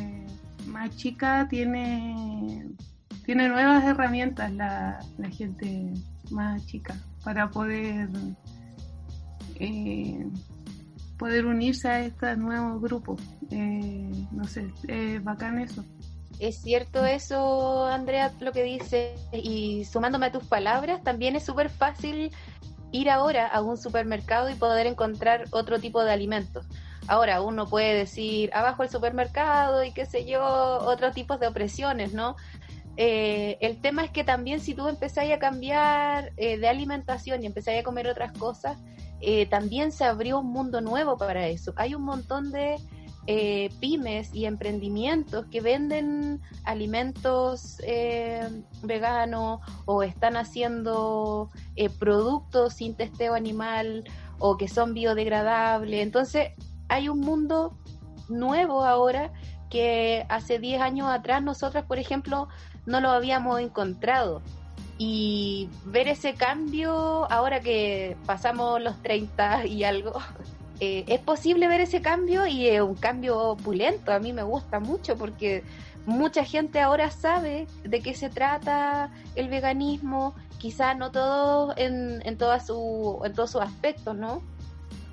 más 0.67 0.97
chica 0.97 1.47
tiene, 1.49 2.67
tiene 3.25 3.49
nuevas 3.49 3.85
herramientas 3.85 4.53
la, 4.53 4.99
gente 5.31 5.93
más 6.31 6.65
chica 6.67 6.97
para 7.25 7.51
poder 7.51 8.09
eh, 9.57 10.27
poder 11.19 11.47
unirse 11.47 11.89
a 11.89 12.01
estos 12.01 12.37
nuevos 12.39 12.81
grupos. 12.81 13.21
Eh, 13.51 14.11
no 14.33 14.45
sé, 14.45 14.71
es 14.89 15.23
bacán 15.23 15.59
eso. 15.59 15.85
Es 16.39 16.61
cierto 16.61 17.05
eso, 17.07 17.87
Andrea, 17.87 18.33
lo 18.41 18.53
que 18.53 18.63
dice. 18.63 19.15
Y 19.33 19.85
sumándome 19.85 20.27
a 20.27 20.33
tus 20.33 20.45
palabras, 20.45 21.03
también 21.03 21.37
es 21.37 21.45
súper 21.45 21.71
fácil 21.71 22.31
ir 22.93 23.11
ahora 23.11 23.47
a 23.47 23.63
un 23.63 23.77
supermercado 23.77 24.51
y 24.51 24.55
poder 24.55 24.87
encontrar 24.87 25.45
otro 25.51 25.81
tipo 25.81 26.05
de 26.05 26.13
alimentos. 26.13 26.67
Ahora 27.09 27.41
uno 27.41 27.69
puede 27.69 27.95
decir 27.95 28.51
abajo 28.53 28.83
el 28.83 28.89
supermercado 28.89 29.85
y 29.85 29.93
qué 29.93 30.07
sé 30.07 30.25
yo, 30.27 30.43
otros 30.43 31.15
tipos 31.15 31.39
de 31.39 31.47
opresiones, 31.47 32.13
¿no? 32.13 32.37
Eh, 32.97 33.59
el 33.61 33.81
tema 33.81 34.05
es 34.05 34.11
que 34.11 34.25
también 34.25 34.61
si 34.61 34.75
tú 34.75 34.89
empezáis 34.89 35.33
a 35.33 35.39
cambiar 35.39 36.33
eh, 36.37 36.59
de 36.59 36.69
alimentación 36.69 37.43
y 37.43 37.47
empezáis 37.47 37.81
a 37.81 37.85
comer 37.85 38.09
otras 38.09 38.33
cosas, 38.33 38.79
eh, 39.21 39.47
también 39.47 39.93
se 39.93 40.05
abrió 40.05 40.41
un 40.41 40.51
mundo 40.51 40.81
nuevo 40.81 41.17
para 41.17 41.47
eso. 41.47 41.73
Hay 41.77 41.95
un 41.95 42.03
montón 42.03 42.51
de 42.51 42.77
pymes 43.81 44.33
y 44.33 44.45
emprendimientos 44.45 45.47
que 45.47 45.61
venden 45.61 46.41
alimentos 46.63 47.79
veganos 48.85 49.59
o 49.85 50.05
están 50.05 50.37
haciendo 50.37 51.51
productos 51.99 52.75
sin 52.75 52.95
testeo 52.95 53.35
animal 53.35 54.05
o 54.39 54.57
que 54.57 54.69
son 54.69 54.95
biodegradables. 54.95 56.03
Entonces, 56.03 56.51
hay 56.89 57.09
un 57.09 57.19
mundo 57.19 57.77
nuevo 58.29 58.85
ahora 58.85 59.33
que 59.71 60.25
hace 60.29 60.59
10 60.59 60.81
años 60.81 61.09
atrás 61.09 61.43
nosotras, 61.43 61.85
por 61.85 61.99
ejemplo, 61.99 62.49
no 62.87 63.01
lo 63.01 63.11
habíamos 63.11 63.61
encontrado. 63.61 64.43
Y 64.99 65.69
ver 65.85 66.09
ese 66.09 66.35
cambio, 66.35 67.31
ahora 67.31 67.61
que 67.61 68.17
pasamos 68.25 68.81
los 68.81 69.03
30 69.03 69.67
y 69.67 69.85
algo, 69.85 70.15
eh, 70.81 71.05
es 71.07 71.21
posible 71.21 71.69
ver 71.69 71.83
ese 71.83 72.01
cambio 72.01 72.47
y 72.47 72.67
es 72.67 72.81
un 72.81 72.95
cambio 72.95 73.39
opulento. 73.39 74.13
A 74.13 74.19
mí 74.19 74.33
me 74.33 74.43
gusta 74.43 74.81
mucho 74.81 75.17
porque 75.17 75.65
mucha 76.07 76.45
gente 76.45 76.81
ahora 76.81 77.11
sabe 77.11 77.67
de 77.85 78.01
qué 78.01 78.15
se 78.15 78.31
trata 78.31 79.11
el 79.35 79.49
veganismo, 79.49 80.35
quizá 80.59 80.95
no 80.95 81.11
todo 81.11 81.75
en, 81.77 82.23
en, 82.25 82.39
toda 82.39 82.61
su, 82.61 83.21
en 83.25 83.35
todos 83.35 83.51
sus 83.51 83.61
aspectos, 83.61 84.17
¿no? 84.17 84.43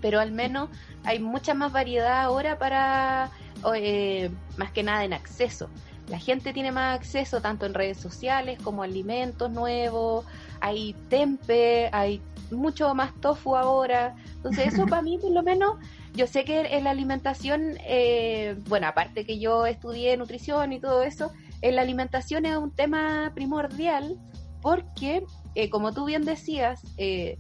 Pero 0.01 0.19
al 0.19 0.31
menos 0.31 0.69
hay 1.03 1.19
mucha 1.19 1.53
más 1.53 1.71
variedad 1.71 2.21
ahora 2.21 2.57
para, 2.57 3.31
eh, 3.75 4.29
más 4.57 4.71
que 4.71 4.83
nada 4.83 5.03
en 5.03 5.13
acceso. 5.13 5.69
La 6.07 6.19
gente 6.19 6.53
tiene 6.53 6.71
más 6.71 6.99
acceso 6.99 7.41
tanto 7.41 7.65
en 7.65 7.73
redes 7.73 7.97
sociales 7.97 8.59
como 8.61 8.83
alimentos 8.83 9.49
nuevos, 9.49 10.25
hay 10.59 10.93
tempe, 11.09 11.89
hay 11.91 12.21
mucho 12.51 12.93
más 12.93 13.13
tofu 13.21 13.55
ahora. 13.55 14.15
Entonces 14.35 14.73
eso 14.73 14.85
para 14.87 15.01
mí 15.01 15.17
por 15.17 15.31
lo 15.31 15.43
menos, 15.43 15.77
yo 16.13 16.27
sé 16.27 16.43
que 16.43 16.75
en 16.75 16.83
la 16.83 16.91
alimentación, 16.91 17.77
eh, 17.85 18.55
bueno, 18.67 18.87
aparte 18.87 19.25
que 19.25 19.39
yo 19.39 19.65
estudié 19.65 20.17
nutrición 20.17 20.73
y 20.73 20.79
todo 20.79 21.03
eso, 21.03 21.31
en 21.61 21.77
la 21.77 21.81
alimentación 21.81 22.45
es 22.45 22.57
un 22.57 22.71
tema 22.71 23.31
primordial 23.33 24.19
porque, 24.61 25.23
eh, 25.55 25.69
como 25.69 25.93
tú 25.93 26.05
bien 26.05 26.23
decías, 26.23 26.81
eh, 26.97 27.37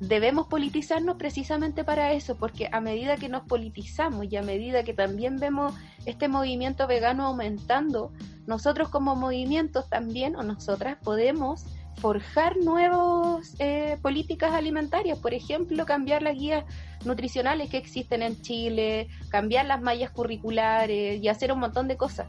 debemos 0.00 0.46
politizarnos 0.48 1.16
precisamente 1.16 1.84
para 1.84 2.12
eso, 2.12 2.36
porque 2.36 2.68
a 2.72 2.80
medida 2.80 3.16
que 3.16 3.28
nos 3.28 3.44
politizamos 3.44 4.26
y 4.30 4.36
a 4.36 4.42
medida 4.42 4.84
que 4.84 4.94
también 4.94 5.38
vemos 5.38 5.74
este 6.06 6.28
movimiento 6.28 6.86
vegano 6.86 7.26
aumentando, 7.26 8.12
nosotros 8.46 8.88
como 8.88 9.16
movimientos 9.16 9.88
también, 9.88 10.36
o 10.36 10.42
nosotras, 10.42 10.98
podemos 11.02 11.64
forjar 11.96 12.56
nuevas 12.56 13.54
eh, 13.58 13.98
políticas 14.02 14.52
alimentarias, 14.52 15.18
por 15.18 15.32
ejemplo, 15.32 15.86
cambiar 15.86 16.22
las 16.22 16.34
guías 16.34 16.64
nutricionales 17.04 17.70
que 17.70 17.76
existen 17.76 18.22
en 18.22 18.40
Chile, 18.42 19.08
cambiar 19.30 19.66
las 19.66 19.80
mallas 19.80 20.10
curriculares 20.10 21.22
y 21.22 21.28
hacer 21.28 21.52
un 21.52 21.60
montón 21.60 21.88
de 21.88 21.96
cosas. 21.96 22.26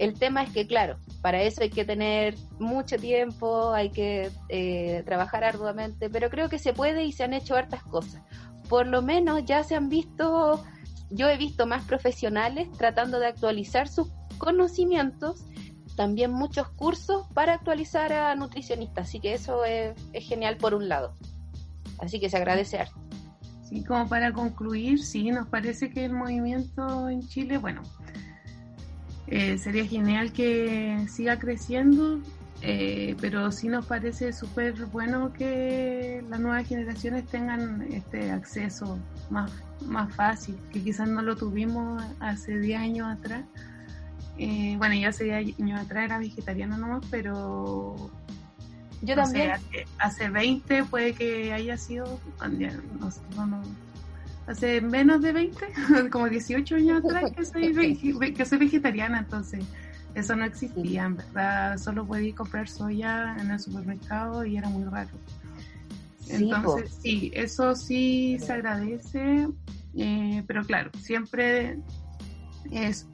El 0.00 0.18
tema 0.18 0.42
es 0.42 0.50
que, 0.50 0.66
claro, 0.66 0.96
para 1.20 1.42
eso 1.42 1.62
hay 1.62 1.68
que 1.68 1.84
tener 1.84 2.34
mucho 2.58 2.96
tiempo, 2.96 3.72
hay 3.72 3.90
que 3.90 4.30
eh, 4.48 5.02
trabajar 5.04 5.44
arduamente, 5.44 6.08
pero 6.08 6.30
creo 6.30 6.48
que 6.48 6.58
se 6.58 6.72
puede 6.72 7.04
y 7.04 7.12
se 7.12 7.24
han 7.24 7.34
hecho 7.34 7.54
hartas 7.54 7.82
cosas. 7.82 8.22
Por 8.68 8.86
lo 8.86 9.02
menos 9.02 9.44
ya 9.44 9.62
se 9.62 9.76
han 9.76 9.90
visto 9.90 10.64
yo 11.10 11.28
he 11.28 11.36
visto 11.36 11.66
más 11.66 11.84
profesionales 11.84 12.70
tratando 12.78 13.18
de 13.18 13.26
actualizar 13.26 13.88
sus 13.88 14.08
conocimientos, 14.38 15.44
también 15.96 16.32
muchos 16.32 16.68
cursos 16.70 17.26
para 17.34 17.54
actualizar 17.54 18.12
a 18.12 18.34
nutricionistas, 18.36 19.08
así 19.08 19.20
que 19.20 19.34
eso 19.34 19.64
es, 19.64 19.94
genial 20.14 20.56
por 20.56 20.72
un 20.74 20.88
lado. 20.88 21.14
Así 21.98 22.18
que 22.20 22.30
se 22.30 22.38
agradece 22.38 22.78
Sí, 23.68 23.84
como 23.84 24.08
para 24.08 24.32
concluir, 24.32 25.04
sí, 25.04 25.30
nos 25.30 25.48
parece 25.48 25.90
que 25.90 26.06
el 26.06 26.12
movimiento 26.12 27.08
en 27.10 27.20
Chile, 27.28 27.58
bueno, 27.58 27.82
eh, 29.30 29.58
sería 29.58 29.86
genial 29.86 30.32
que 30.32 31.06
siga 31.08 31.38
creciendo, 31.38 32.20
eh, 32.62 33.14
pero 33.20 33.52
sí 33.52 33.68
nos 33.68 33.86
parece 33.86 34.32
súper 34.32 34.86
bueno 34.86 35.32
que 35.32 36.22
las 36.28 36.40
nuevas 36.40 36.66
generaciones 36.66 37.26
tengan 37.26 37.86
este 37.92 38.32
acceso 38.32 38.98
más, 39.30 39.52
más 39.86 40.12
fácil, 40.14 40.58
que 40.72 40.82
quizás 40.82 41.08
no 41.08 41.22
lo 41.22 41.36
tuvimos 41.36 42.02
hace 42.18 42.58
10 42.58 42.80
años 42.80 43.08
atrás. 43.08 43.44
Eh, 44.36 44.74
bueno, 44.78 44.96
yo 44.96 45.08
hace 45.08 45.24
10 45.24 45.60
años 45.60 45.80
atrás 45.80 46.06
era 46.06 46.18
vegetariana 46.18 46.76
nomás, 46.76 47.04
pero... 47.08 48.10
Yo 49.02 49.14
también. 49.14 49.52
hace, 49.98 50.28
20 50.28 50.84
puede 50.84 51.14
que 51.14 51.52
haya 51.52 51.78
sido... 51.78 52.20
No, 53.36 53.62
hace 54.46 54.80
menos 54.80 55.22
de 55.22 55.32
20, 55.32 55.58
como 56.10 56.28
18 56.28 56.76
años 56.76 57.04
atrás 57.04 57.30
que 57.36 57.44
soy, 57.44 58.32
que 58.34 58.44
soy 58.44 58.58
vegetariana, 58.58 59.20
entonces 59.20 59.64
eso 60.14 60.34
no 60.34 60.44
existía, 60.44 61.04
en 61.04 61.16
verdad, 61.16 61.78
solo 61.78 62.06
podía 62.06 62.34
comprar 62.34 62.68
soya 62.68 63.36
en 63.38 63.50
el 63.50 63.60
supermercado 63.60 64.44
y 64.44 64.56
era 64.56 64.68
muy 64.68 64.84
raro. 64.84 65.10
Entonces, 66.28 66.98
sí, 67.02 67.30
eso 67.34 67.74
sí 67.74 68.38
se 68.38 68.52
agradece, 68.52 69.48
eh, 69.96 70.44
pero 70.46 70.64
claro, 70.64 70.90
siempre 71.00 71.78
es 72.70 73.08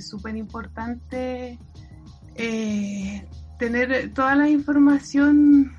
súper 0.00 0.36
importante 0.36 1.58
eh, 2.36 3.28
tener 3.58 4.12
toda 4.14 4.34
la 4.36 4.48
información 4.48 5.72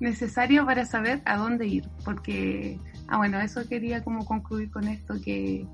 necesaria 0.00 0.64
para 0.64 0.84
saber 0.84 1.22
a 1.24 1.36
dónde 1.36 1.66
ir, 1.66 1.88
porque, 2.04 2.78
ah, 3.14 3.18
bueno, 3.18 3.40
eso 3.40 3.66
quería 3.68 4.02
como 4.02 4.24
concluir 4.24 4.70
con 4.70 4.88
esto, 4.88 5.14
que 5.20 5.66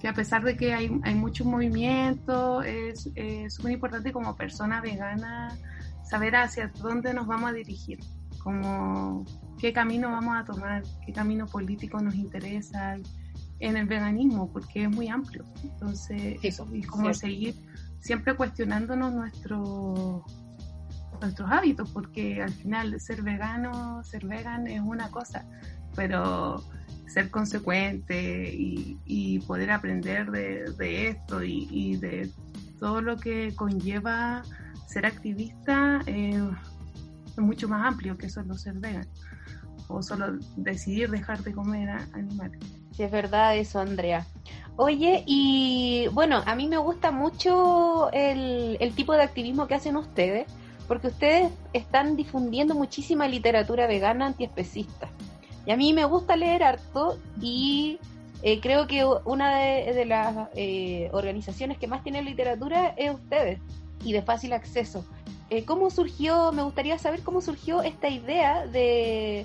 que 0.00 0.08
a 0.08 0.14
pesar 0.14 0.44
de 0.44 0.56
que 0.56 0.74
hay, 0.74 0.90
hay 1.02 1.14
mucho 1.14 1.44
movimiento, 1.44 2.62
es 2.62 3.10
súper 3.48 3.72
importante 3.72 4.12
como 4.12 4.36
persona 4.36 4.80
vegana 4.80 5.56
saber 6.04 6.36
hacia 6.36 6.68
dónde 6.80 7.12
nos 7.12 7.26
vamos 7.26 7.50
a 7.50 7.52
dirigir, 7.52 7.98
como 8.42 9.24
qué 9.58 9.72
camino 9.72 10.10
vamos 10.10 10.36
a 10.36 10.44
tomar, 10.44 10.82
qué 11.04 11.12
camino 11.12 11.46
político 11.46 12.00
nos 12.00 12.14
interesa 12.14 12.96
en 13.60 13.76
el 13.76 13.86
veganismo, 13.86 14.50
porque 14.52 14.84
es 14.84 14.88
muy 14.90 15.08
amplio. 15.08 15.44
Entonces, 15.64 16.38
eso, 16.42 16.66
y 16.72 16.82
como 16.82 17.12
seguir 17.12 17.56
siempre 18.00 18.36
cuestionándonos 18.36 19.12
nuestros 19.12 20.22
nuestros 21.20 21.50
hábitos, 21.50 21.90
porque 21.90 22.40
al 22.40 22.52
final 22.52 23.00
ser 23.00 23.22
vegano, 23.22 24.04
ser 24.04 24.24
vegan 24.24 24.68
es 24.68 24.80
una 24.80 25.10
cosa, 25.10 25.44
pero 25.96 26.62
ser 27.08 27.30
consecuente 27.30 28.50
y, 28.54 29.38
poder 29.46 29.70
aprender 29.70 30.30
de, 30.30 31.08
esto 31.08 31.42
y, 31.42 31.96
de 31.96 32.30
todo 32.78 33.00
lo 33.00 33.16
que 33.16 33.54
conlleva 33.56 34.42
ser 34.86 35.06
activista 35.06 36.00
eh, 36.06 36.40
es 37.30 37.38
mucho 37.38 37.68
más 37.68 37.86
amplio 37.86 38.16
que 38.16 38.28
solo 38.28 38.54
ser 38.54 38.74
vegan 38.74 39.06
o 39.88 40.02
solo 40.02 40.38
decidir 40.56 41.10
dejar 41.10 41.42
de 41.42 41.52
comer 41.52 41.88
animales. 42.12 42.60
Es 42.98 43.10
verdad 43.10 43.56
eso, 43.56 43.80
Andrea. 43.80 44.26
Oye, 44.76 45.24
y 45.26 46.08
bueno, 46.12 46.42
a 46.44 46.54
mí 46.54 46.68
me 46.68 46.76
gusta 46.76 47.10
mucho 47.10 48.10
el, 48.12 48.76
el 48.80 48.94
tipo 48.94 49.14
de 49.14 49.22
activismo 49.22 49.66
que 49.66 49.74
hacen 49.74 49.96
ustedes, 49.96 50.46
porque 50.86 51.08
ustedes 51.08 51.50
están 51.72 52.16
difundiendo 52.16 52.74
muchísima 52.74 53.28
literatura 53.28 53.86
vegana 53.86 54.26
antiespecista. 54.26 55.08
Y 55.68 55.70
a 55.70 55.76
mí 55.76 55.92
me 55.92 56.06
gusta 56.06 56.34
leer 56.34 56.62
harto 56.62 57.18
y 57.42 57.98
eh, 58.42 58.58
creo 58.58 58.86
que 58.86 59.04
una 59.04 59.58
de, 59.58 60.06
las 60.06 60.48
eh, 60.54 61.10
organizaciones 61.12 61.76
que 61.76 61.86
más 61.86 62.02
tiene 62.02 62.22
literatura 62.22 62.94
es 62.96 63.14
ustedes 63.14 63.60
y 64.02 64.14
de 64.14 64.22
fácil 64.22 64.54
acceso. 64.54 65.04
Eh, 65.50 65.66
¿Cómo 65.66 65.90
surgió, 65.90 66.52
me 66.52 66.62
gustaría 66.62 66.98
saber 66.98 67.20
cómo 67.20 67.42
surgió 67.42 67.82
esta 67.82 68.08
idea 68.08 68.66
de, 68.66 69.44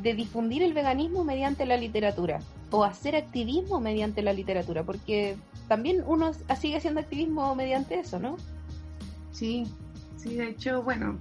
difundir 0.00 0.62
el 0.62 0.74
veganismo 0.74 1.24
mediante 1.24 1.66
la 1.66 1.76
literatura 1.76 2.38
o 2.70 2.84
hacer 2.84 3.16
activismo 3.16 3.80
mediante 3.80 4.22
la 4.22 4.32
literatura? 4.32 4.84
Porque 4.84 5.34
también 5.66 6.04
uno 6.06 6.34
sigue 6.60 6.76
haciendo 6.76 7.00
activismo 7.00 7.56
mediante 7.56 7.98
eso, 7.98 8.20
¿no? 8.20 8.36
Sí, 9.32 9.66
sí, 10.18 10.36
de 10.36 10.50
hecho, 10.50 10.84
bueno, 10.84 11.18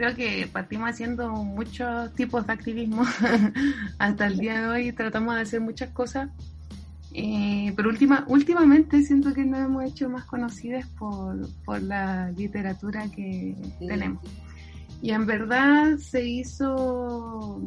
creo 0.00 0.16
que 0.16 0.48
partimos 0.50 0.88
haciendo 0.88 1.30
muchos 1.30 2.14
tipos 2.14 2.46
de 2.46 2.54
activismo. 2.54 3.02
Hasta 3.98 4.26
el 4.28 4.38
día 4.38 4.62
de 4.62 4.68
hoy 4.68 4.92
tratamos 4.92 5.34
de 5.34 5.42
hacer 5.42 5.60
muchas 5.60 5.90
cosas. 5.90 6.30
Eh, 7.12 7.74
pero 7.76 7.90
última, 7.90 8.24
últimamente 8.26 9.02
siento 9.02 9.34
que 9.34 9.44
nos 9.44 9.60
hemos 9.60 9.84
hecho 9.84 10.08
más 10.08 10.24
conocidas 10.24 10.86
por, 10.98 11.46
por 11.66 11.82
la 11.82 12.30
literatura 12.30 13.10
que 13.14 13.54
tenemos. 13.78 14.24
Y 15.02 15.10
en 15.10 15.26
verdad 15.26 15.98
se 15.98 16.26
hizo, 16.26 17.60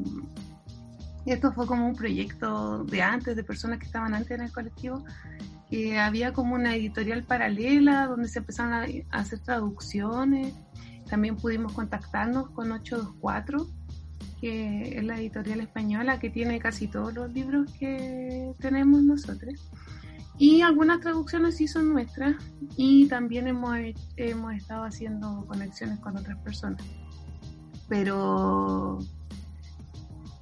esto 1.28 1.52
fue 1.52 1.68
como 1.68 1.86
un 1.86 1.96
proyecto 1.96 2.84
de 2.84 3.04
antes, 3.04 3.36
de 3.36 3.44
personas 3.44 3.78
que 3.78 3.86
estaban 3.86 4.16
antes 4.16 4.32
en 4.32 4.42
el 4.42 4.52
colectivo, 4.52 5.06
que 5.70 6.00
había 6.00 6.34
como 6.34 6.56
una 6.56 6.76
editorial 6.76 7.22
paralela 7.22 8.08
donde 8.08 8.28
se 8.28 8.40
empezaron 8.40 8.74
a 9.12 9.20
hacer 9.20 9.38
traducciones 9.38 10.56
también 11.14 11.36
pudimos 11.36 11.74
contactarnos 11.74 12.50
con 12.50 12.72
824, 12.72 13.68
que 14.42 14.98
es 14.98 15.04
la 15.04 15.20
editorial 15.20 15.60
española 15.60 16.18
que 16.18 16.32
tiene 16.32 16.58
casi 16.58 16.88
todos 16.88 17.14
los 17.14 17.32
libros 17.32 17.72
que 17.74 18.52
tenemos 18.60 19.04
nosotros. 19.04 19.70
Y 20.40 20.62
algunas 20.62 21.02
traducciones 21.02 21.58
sí 21.58 21.68
son 21.68 21.90
nuestras 21.90 22.36
y 22.78 23.06
también 23.10 23.48
hemos, 23.48 23.78
hemos 24.18 24.56
estado 24.56 24.86
haciendo 24.86 25.46
conexiones 25.46 26.00
con 26.00 26.18
otras 26.18 26.40
personas. 26.40 26.84
Pero 27.88 28.98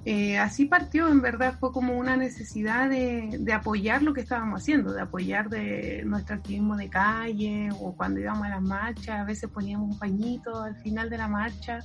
eh, 0.04 0.36
así 0.36 0.64
partió, 0.64 1.08
en 1.08 1.22
verdad 1.22 1.54
fue 1.60 1.70
como 1.70 1.96
una 1.96 2.16
necesidad 2.16 2.90
de, 2.90 3.40
apoyar 3.54 4.02
lo 4.02 4.12
que 4.12 4.22
estábamos 4.22 4.60
haciendo, 4.60 4.92
de 4.92 5.00
apoyar 5.00 5.48
de 5.48 6.02
nuestro 6.04 6.36
activismo 6.36 6.76
de 6.76 6.88
calle 6.88 7.68
o 7.78 7.94
cuando 7.94 8.18
íbamos 8.18 8.44
a 8.46 8.50
las 8.50 8.62
marchas, 8.62 9.20
a 9.20 9.24
veces 9.24 9.48
poníamos 9.48 9.92
un 9.92 9.98
pañito 9.98 10.60
al 10.60 10.74
final 10.76 11.08
de 11.08 11.18
la 11.18 11.28
marcha 11.28 11.80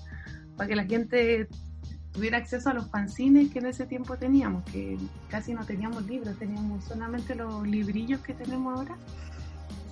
para 0.56 0.68
que 0.68 0.76
la 0.76 0.86
gente 0.86 1.48
tuviera 2.12 2.40
acceso 2.40 2.72
a 2.72 2.74
los 2.74 2.90
fanzines 2.90 3.52
que 3.52 3.60
en 3.60 3.68
ese 3.68 3.86
tiempo 3.86 4.18
teníamos, 4.18 4.64
que 4.64 4.98
casi 5.30 5.54
no 5.54 5.64
teníamos 5.64 6.08
libros, 6.08 6.36
teníamos 6.40 6.86
solamente 6.86 7.36
los 7.36 7.68
librillos 7.68 8.22
que 8.22 8.34
tenemos 8.34 8.80
ahora. 8.80 8.98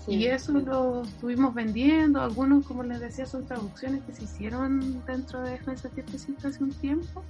Y 0.08 0.26
eso 0.26 0.52
lo 0.52 1.04
estuvimos 1.04 1.54
vendiendo, 1.56 2.22
algunos, 2.22 2.66
como 2.66 2.84
les 2.84 3.00
decía, 3.00 3.26
son 3.26 3.46
traducciones 3.46 4.04
que 4.04 4.14
se 4.14 4.24
hicieron 4.24 5.04
dentro 5.06 5.42
de 5.42 5.56
ese 5.56 5.90
hace 6.44 6.64
un 6.64 6.72
tiempo 6.74 7.24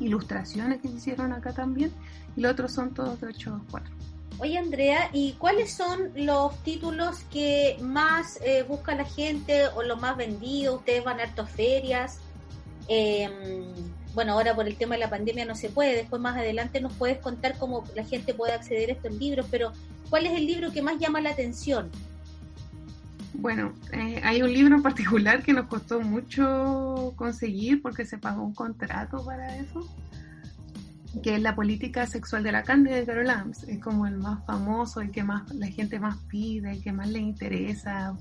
ilustraciones 0.00 0.80
que 0.80 0.88
se 0.88 0.94
hicieron 0.94 1.32
acá 1.32 1.52
también, 1.52 1.92
y 2.36 2.40
los 2.40 2.52
otros 2.52 2.72
son 2.72 2.94
todos 2.94 3.20
de 3.20 3.28
824. 3.28 4.00
Oye 4.38 4.56
Andrea, 4.56 5.10
¿y 5.12 5.32
cuáles 5.32 5.74
son 5.74 6.12
los 6.14 6.56
títulos 6.62 7.18
que 7.30 7.76
más 7.82 8.40
eh, 8.42 8.62
busca 8.66 8.94
la 8.94 9.04
gente 9.04 9.68
o 9.76 9.82
los 9.82 10.00
más 10.00 10.16
vendidos? 10.16 10.78
Ustedes 10.78 11.04
van 11.04 11.20
a 11.20 11.24
hartas 11.24 11.50
ferias. 11.50 12.18
Em, 12.88 13.64
bueno, 14.14 14.32
ahora 14.32 14.54
por 14.54 14.66
el 14.66 14.76
tema 14.76 14.94
de 14.94 15.00
la 15.00 15.10
pandemia 15.10 15.44
no 15.44 15.54
se 15.54 15.68
puede, 15.68 15.94
después 15.94 16.22
más 16.22 16.36
adelante 16.36 16.80
nos 16.80 16.94
puedes 16.94 17.18
contar 17.18 17.58
cómo 17.58 17.84
la 17.94 18.04
gente 18.04 18.32
puede 18.32 18.54
acceder 18.54 18.88
a 18.88 18.94
estos 18.94 19.12
libros, 19.12 19.46
pero 19.50 19.72
¿cuál 20.08 20.26
es 20.26 20.32
el 20.32 20.46
libro 20.46 20.72
que 20.72 20.80
más 20.80 20.98
llama 20.98 21.20
la 21.20 21.30
atención? 21.30 21.90
Bueno, 23.40 23.72
eh, 23.92 24.20
hay 24.22 24.42
un 24.42 24.52
libro 24.52 24.76
en 24.76 24.82
particular 24.82 25.42
que 25.42 25.54
nos 25.54 25.66
costó 25.66 26.02
mucho 26.02 27.14
conseguir 27.16 27.80
porque 27.80 28.04
se 28.04 28.18
pagó 28.18 28.42
un 28.42 28.52
contrato 28.52 29.24
para 29.24 29.56
eso, 29.56 29.88
que 31.22 31.36
es 31.36 31.40
La 31.40 31.54
política 31.54 32.06
sexual 32.06 32.42
de 32.42 32.52
la 32.52 32.64
Cándida 32.64 32.96
de 32.96 33.06
Carol 33.06 33.30
Adams. 33.30 33.62
Es 33.62 33.80
como 33.80 34.06
el 34.06 34.18
más 34.18 34.44
famoso, 34.44 35.00
el 35.00 35.10
que 35.10 35.22
más 35.22 35.50
la 35.54 35.68
gente 35.68 35.98
más 35.98 36.18
pide, 36.28 36.70
el 36.72 36.82
que 36.82 36.92
más 36.92 37.08
le 37.08 37.20
interesa, 37.20 38.14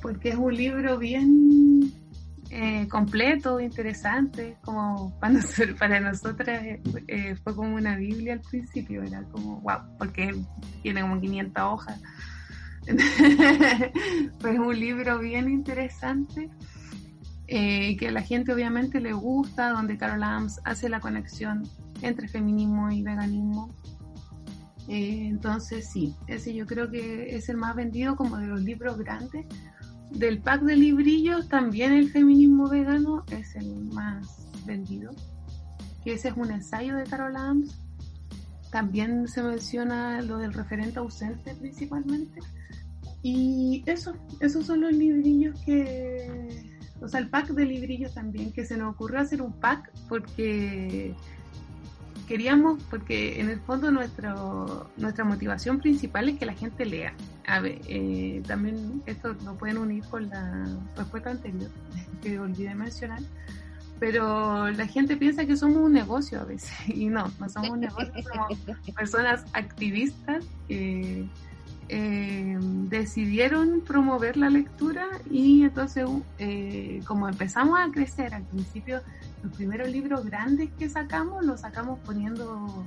porque 0.00 0.30
es 0.30 0.36
un 0.36 0.56
libro 0.56 0.96
bien 0.96 1.92
eh, 2.48 2.88
completo, 2.88 3.60
interesante, 3.60 4.56
como 4.64 5.20
para, 5.20 5.38
para 5.78 6.00
nosotras 6.00 6.62
eh, 7.08 7.36
fue 7.44 7.54
como 7.54 7.74
una 7.74 7.94
Biblia 7.96 8.32
al 8.32 8.40
principio, 8.40 9.02
era 9.02 9.22
como 9.24 9.60
wow, 9.60 9.80
porque 9.98 10.34
tiene 10.82 11.02
como 11.02 11.20
500 11.20 11.62
hojas 11.62 12.00
pues 14.40 14.58
un 14.58 14.78
libro 14.78 15.18
bien 15.18 15.50
interesante 15.50 16.50
eh, 17.52 17.96
que 17.96 18.08
a 18.08 18.12
la 18.12 18.22
gente 18.22 18.52
obviamente 18.52 19.00
le 19.00 19.12
gusta, 19.12 19.70
donde 19.70 19.98
Carol 19.98 20.22
Adams 20.22 20.60
hace 20.64 20.88
la 20.88 21.00
conexión 21.00 21.68
entre 22.00 22.28
feminismo 22.28 22.92
y 22.92 23.02
veganismo. 23.02 23.74
Eh, 24.86 25.26
entonces 25.26 25.88
sí, 25.88 26.14
ese 26.28 26.54
yo 26.54 26.64
creo 26.64 26.88
que 26.92 27.34
es 27.34 27.48
el 27.48 27.56
más 27.56 27.74
vendido 27.74 28.14
como 28.14 28.36
de 28.36 28.46
los 28.46 28.60
libros 28.60 28.98
grandes. 28.98 29.46
Del 30.12 30.40
pack 30.40 30.62
de 30.62 30.76
librillos 30.76 31.48
también 31.48 31.92
el 31.92 32.10
feminismo 32.10 32.68
vegano 32.68 33.24
es 33.32 33.56
el 33.56 33.74
más 33.86 34.46
vendido, 34.64 35.10
que 36.04 36.12
ese 36.12 36.28
es 36.28 36.36
un 36.36 36.52
ensayo 36.52 36.94
de 36.94 37.02
Carol 37.02 37.36
Adams. 37.36 37.80
También 38.70 39.26
se 39.26 39.42
menciona 39.42 40.22
lo 40.22 40.38
del 40.38 40.52
referente 40.52 41.00
ausente 41.00 41.52
principalmente. 41.56 42.40
Y 43.22 43.82
eso, 43.86 44.14
esos 44.40 44.66
son 44.66 44.80
los 44.80 44.92
librillos 44.92 45.60
que, 45.60 46.48
o 47.00 47.08
sea, 47.08 47.20
el 47.20 47.28
pack 47.28 47.48
de 47.48 47.66
librillos 47.66 48.14
también, 48.14 48.52
que 48.52 48.64
se 48.64 48.76
nos 48.76 48.94
ocurrió 48.94 49.20
hacer 49.20 49.42
un 49.42 49.52
pack 49.52 49.90
porque 50.08 51.14
queríamos, 52.30 52.80
porque 52.84 53.40
en 53.40 53.50
el 53.50 53.58
fondo 53.58 53.90
nuestro, 53.90 54.88
nuestra 54.96 55.24
motivación 55.24 55.80
principal 55.80 56.28
es 56.28 56.38
que 56.38 56.46
la 56.46 56.54
gente 56.54 56.86
lea. 56.86 57.12
A 57.46 57.60
ver, 57.60 57.80
eh, 57.88 58.40
también 58.46 59.02
esto 59.04 59.34
lo 59.44 59.56
pueden 59.56 59.78
unir 59.78 60.04
con 60.04 60.28
la 60.28 60.64
respuesta 60.96 61.30
anterior, 61.30 61.70
que 62.22 62.38
olvidé 62.38 62.74
mencionar, 62.74 63.20
pero 63.98 64.70
la 64.70 64.86
gente 64.86 65.16
piensa 65.16 65.44
que 65.44 65.56
somos 65.56 65.78
un 65.78 65.92
negocio 65.92 66.40
a 66.40 66.44
veces, 66.44 66.72
y 66.88 67.08
no, 67.08 67.30
no 67.40 67.48
somos 67.48 67.70
un 67.70 67.80
negocio, 67.80 68.12
somos 68.22 68.58
personas 68.96 69.44
activistas 69.52 70.44
que 70.68 71.22
eh, 71.22 71.28
decidieron 72.88 73.80
promover 73.80 74.36
la 74.36 74.48
lectura 74.48 75.08
y 75.30 75.62
entonces 75.62 76.06
eh, 76.38 77.00
como 77.06 77.28
empezamos 77.28 77.78
a 77.78 77.90
crecer 77.90 78.34
al 78.34 78.44
principio 78.44 79.00
los 79.42 79.52
primeros 79.54 79.88
libros 79.90 80.24
grandes 80.24 80.70
que 80.78 80.88
sacamos 80.88 81.44
los 81.44 81.60
sacamos 81.60 81.98
poniendo 82.00 82.84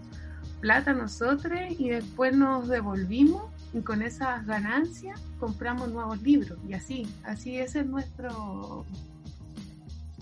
plata 0.61 0.93
nosotros 0.93 1.59
y 1.77 1.89
después 1.89 2.35
nos 2.35 2.69
devolvimos 2.69 3.43
y 3.73 3.81
con 3.81 4.01
esas 4.01 4.45
ganancias 4.45 5.19
compramos 5.39 5.91
nuevos 5.91 6.21
libros 6.21 6.57
y 6.67 6.73
así, 6.73 7.07
así 7.23 7.57
ese 7.57 7.81
es 7.81 7.85
nuestro 7.85 8.85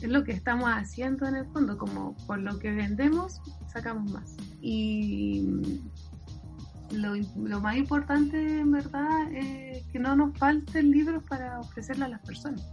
es 0.02 0.10
lo 0.10 0.24
que 0.24 0.32
estamos 0.32 0.70
haciendo 0.70 1.28
en 1.28 1.36
el 1.36 1.46
fondo, 1.46 1.78
como 1.78 2.15
por 2.26 2.39
lo 2.39 2.58
que 2.58 2.72
vendemos 2.72 3.39
sacamos 3.72 4.12
más. 4.12 4.36
Y 4.62 5.80
lo, 6.93 7.15
lo 7.15 7.62
más 7.62 7.75
importante 7.75 8.60
en 8.60 8.71
verdad 8.71 9.32
es 9.34 9.84
que 9.88 9.99
no 9.99 10.15
nos 10.15 10.38
falten 10.38 10.91
libros 10.91 11.23
para 11.23 11.60
ofrecerle 11.60 12.06
a 12.06 12.10
las 12.10 12.21
personas. 12.21 12.71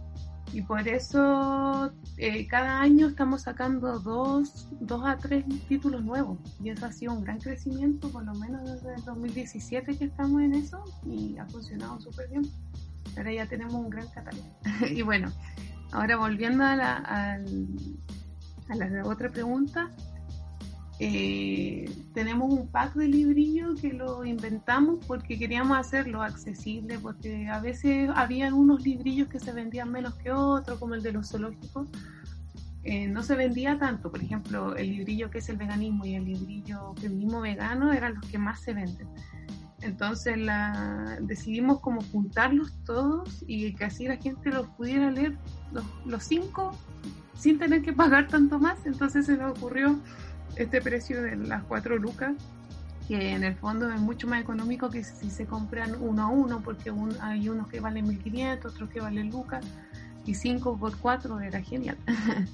Y 0.51 0.61
por 0.61 0.87
eso 0.87 1.91
eh, 2.17 2.47
cada 2.47 2.81
año 2.81 3.07
estamos 3.07 3.43
sacando 3.43 3.99
dos, 3.99 4.67
dos 4.79 5.05
a 5.05 5.17
tres 5.17 5.45
títulos 5.67 6.03
nuevos. 6.03 6.39
Y 6.63 6.69
eso 6.69 6.85
ha 6.87 6.91
sido 6.91 7.13
un 7.13 7.23
gran 7.23 7.39
crecimiento, 7.39 8.09
por 8.09 8.23
lo 8.23 8.33
menos 8.33 8.63
desde 8.63 8.95
el 8.95 9.03
2017 9.03 9.97
que 9.97 10.05
estamos 10.05 10.41
en 10.41 10.55
eso, 10.55 10.83
y 11.05 11.37
ha 11.37 11.45
funcionado 11.45 11.99
súper 12.01 12.29
bien. 12.29 12.49
Ahora 13.15 13.33
ya 13.33 13.45
tenemos 13.45 13.75
un 13.75 13.89
gran 13.89 14.07
catálogo. 14.07 14.47
y 14.89 15.01
bueno, 15.03 15.31
ahora 15.91 16.17
volviendo 16.17 16.63
a 16.63 16.75
la, 16.75 16.95
a 16.95 18.75
la 18.75 19.05
otra 19.05 19.29
pregunta, 19.29 19.91
eh, 21.01 21.89
tenemos 22.13 22.51
un 22.51 22.67
pack 22.67 22.93
de 22.95 23.07
librillos 23.07 23.79
que 23.79 23.93
lo 23.93 24.25
inventamos 24.25 24.99
porque 25.05 25.39
queríamos 25.39 25.77
hacerlo 25.77 26.21
accesible, 26.21 26.99
porque 26.99 27.47
a 27.47 27.61
veces 27.61 28.09
había 28.13 28.53
unos 28.53 28.83
librillos 28.83 29.29
que 29.29 29.39
se 29.39 29.53
vendían 29.53 29.91
menos 29.91 30.15
que 30.15 30.31
otros, 30.31 30.77
como 30.77 30.95
el 30.95 31.01
de 31.01 31.13
los 31.13 31.29
zoológicos. 31.29 31.87
Eh, 32.83 33.07
no 33.07 33.23
se 33.23 33.35
vendía 33.35 33.77
tanto, 33.79 34.11
por 34.11 34.21
ejemplo, 34.21 34.75
el 34.75 34.89
librillo 34.89 35.29
que 35.29 35.37
es 35.37 35.47
el 35.47 35.55
veganismo 35.57 36.05
y 36.05 36.15
el 36.15 36.25
librillo 36.25 36.93
feminismo 36.95 37.41
vegano 37.41 37.93
eran 37.93 38.15
los 38.15 38.25
que 38.25 38.37
más 38.37 38.59
se 38.59 38.73
venden. 38.73 39.07
Entonces 39.81 40.37
decidimos 41.21 41.79
como 41.79 42.01
juntarlos 42.01 42.73
todos 42.85 43.43
y 43.47 43.73
que 43.75 43.85
así 43.85 44.05
la 44.05 44.17
gente 44.17 44.49
los 44.49 44.67
pudiera 44.71 45.09
leer 45.09 45.37
los 46.05 46.23
cinco 46.23 46.77
sin 47.35 47.57
tener 47.57 47.81
que 47.81 47.93
pagar 47.93 48.27
tanto 48.27 48.59
más. 48.59 48.85
Entonces 48.85 49.25
se 49.25 49.37
nos 49.37 49.57
ocurrió 49.57 49.97
este 50.55 50.81
precio 50.81 51.21
de 51.21 51.35
las 51.35 51.63
cuatro 51.63 51.97
lucas, 51.97 52.33
que 53.07 53.31
en 53.31 53.43
el 53.43 53.55
fondo 53.55 53.89
es 53.91 53.99
mucho 53.99 54.27
más 54.27 54.41
económico 54.41 54.89
que 54.89 55.03
si 55.03 55.29
se 55.29 55.45
compran 55.45 55.95
uno 55.99 56.23
a 56.23 56.27
uno, 56.27 56.61
porque 56.61 56.93
hay 57.21 57.49
unos 57.49 57.67
que 57.67 57.79
valen 57.79 58.07
1500, 58.07 58.73
otros 58.73 58.89
que 58.89 59.01
valen 59.01 59.31
lucas, 59.31 59.65
y 60.25 60.35
5 60.35 60.77
por 60.77 60.97
4 60.97 61.39
era 61.39 61.61
genial. 61.61 61.97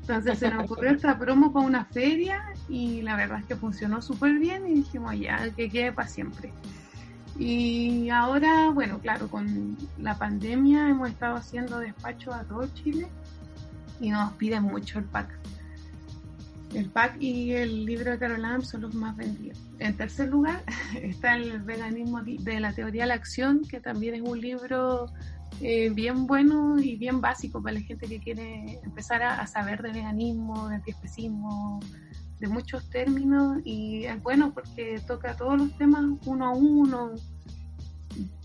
Entonces 0.00 0.38
se 0.38 0.50
nos 0.50 0.64
ocurrió 0.64 0.90
esta 0.90 1.18
promo 1.18 1.50
para 1.50 1.64
una 1.64 1.86
feria 1.86 2.44
y 2.68 3.00
la 3.00 3.16
verdad 3.16 3.38
es 3.38 3.46
que 3.46 3.56
funcionó 3.56 4.02
súper 4.02 4.38
bien 4.38 4.66
y 4.66 4.74
dijimos 4.74 5.18
ya, 5.18 5.48
que 5.50 5.70
quede 5.70 5.92
para 5.92 6.08
siempre. 6.08 6.52
Y 7.38 8.10
ahora, 8.10 8.70
bueno, 8.70 8.98
claro, 8.98 9.28
con 9.28 9.78
la 9.98 10.18
pandemia 10.18 10.90
hemos 10.90 11.08
estado 11.08 11.36
haciendo 11.36 11.78
despacho 11.78 12.34
a 12.34 12.44
todo 12.44 12.68
Chile 12.74 13.08
y 13.98 14.10
nos 14.10 14.32
piden 14.34 14.64
mucho 14.64 14.98
el 14.98 15.06
pack. 15.06 15.30
El 16.74 16.90
pack 16.90 17.22
y 17.22 17.52
el 17.52 17.86
libro 17.86 18.10
de 18.10 18.18
Carol 18.18 18.64
son 18.64 18.82
los 18.82 18.94
más 18.94 19.16
vendidos. 19.16 19.58
En 19.78 19.96
tercer 19.96 20.28
lugar 20.28 20.64
está 21.00 21.36
el 21.36 21.60
veganismo 21.62 22.20
de 22.22 22.58
la 22.58 22.72
teoría 22.72 23.02
de 23.02 23.08
la 23.08 23.14
acción, 23.14 23.62
que 23.62 23.78
también 23.78 24.16
es 24.16 24.22
un 24.22 24.40
libro 24.40 25.06
eh, 25.60 25.90
bien 25.90 26.26
bueno 26.26 26.76
y 26.80 26.96
bien 26.96 27.20
básico 27.20 27.62
para 27.62 27.74
la 27.74 27.80
gente 27.80 28.08
que 28.08 28.18
quiere 28.18 28.80
empezar 28.82 29.22
a, 29.22 29.46
saber 29.46 29.82
de 29.82 29.92
veganismo, 29.92 30.68
de 30.68 30.76
antiespecismo, 30.76 31.78
de 32.40 32.48
muchos 32.48 32.90
términos. 32.90 33.58
Y 33.64 34.06
es 34.06 34.20
bueno 34.20 34.52
porque 34.52 35.00
toca 35.06 35.36
todos 35.36 35.56
los 35.56 35.78
temas 35.78 36.04
uno 36.26 36.46
a 36.46 36.50
uno. 36.50 37.12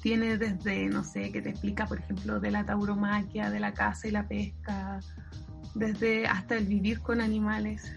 Tiene 0.03 0.37
desde, 0.37 0.87
no 0.87 1.03
sé, 1.03 1.31
que 1.31 1.41
te 1.41 1.49
explica, 1.49 1.87
por 1.87 1.97
ejemplo, 1.97 2.39
de 2.39 2.51
la 2.51 2.63
tauromaquia, 2.63 3.49
de 3.49 3.59
la 3.59 3.73
caza 3.73 4.07
y 4.07 4.11
la 4.11 4.27
pesca, 4.27 4.99
desde 5.73 6.27
hasta 6.27 6.57
el 6.57 6.65
vivir 6.65 6.99
con 7.01 7.21
animales 7.21 7.91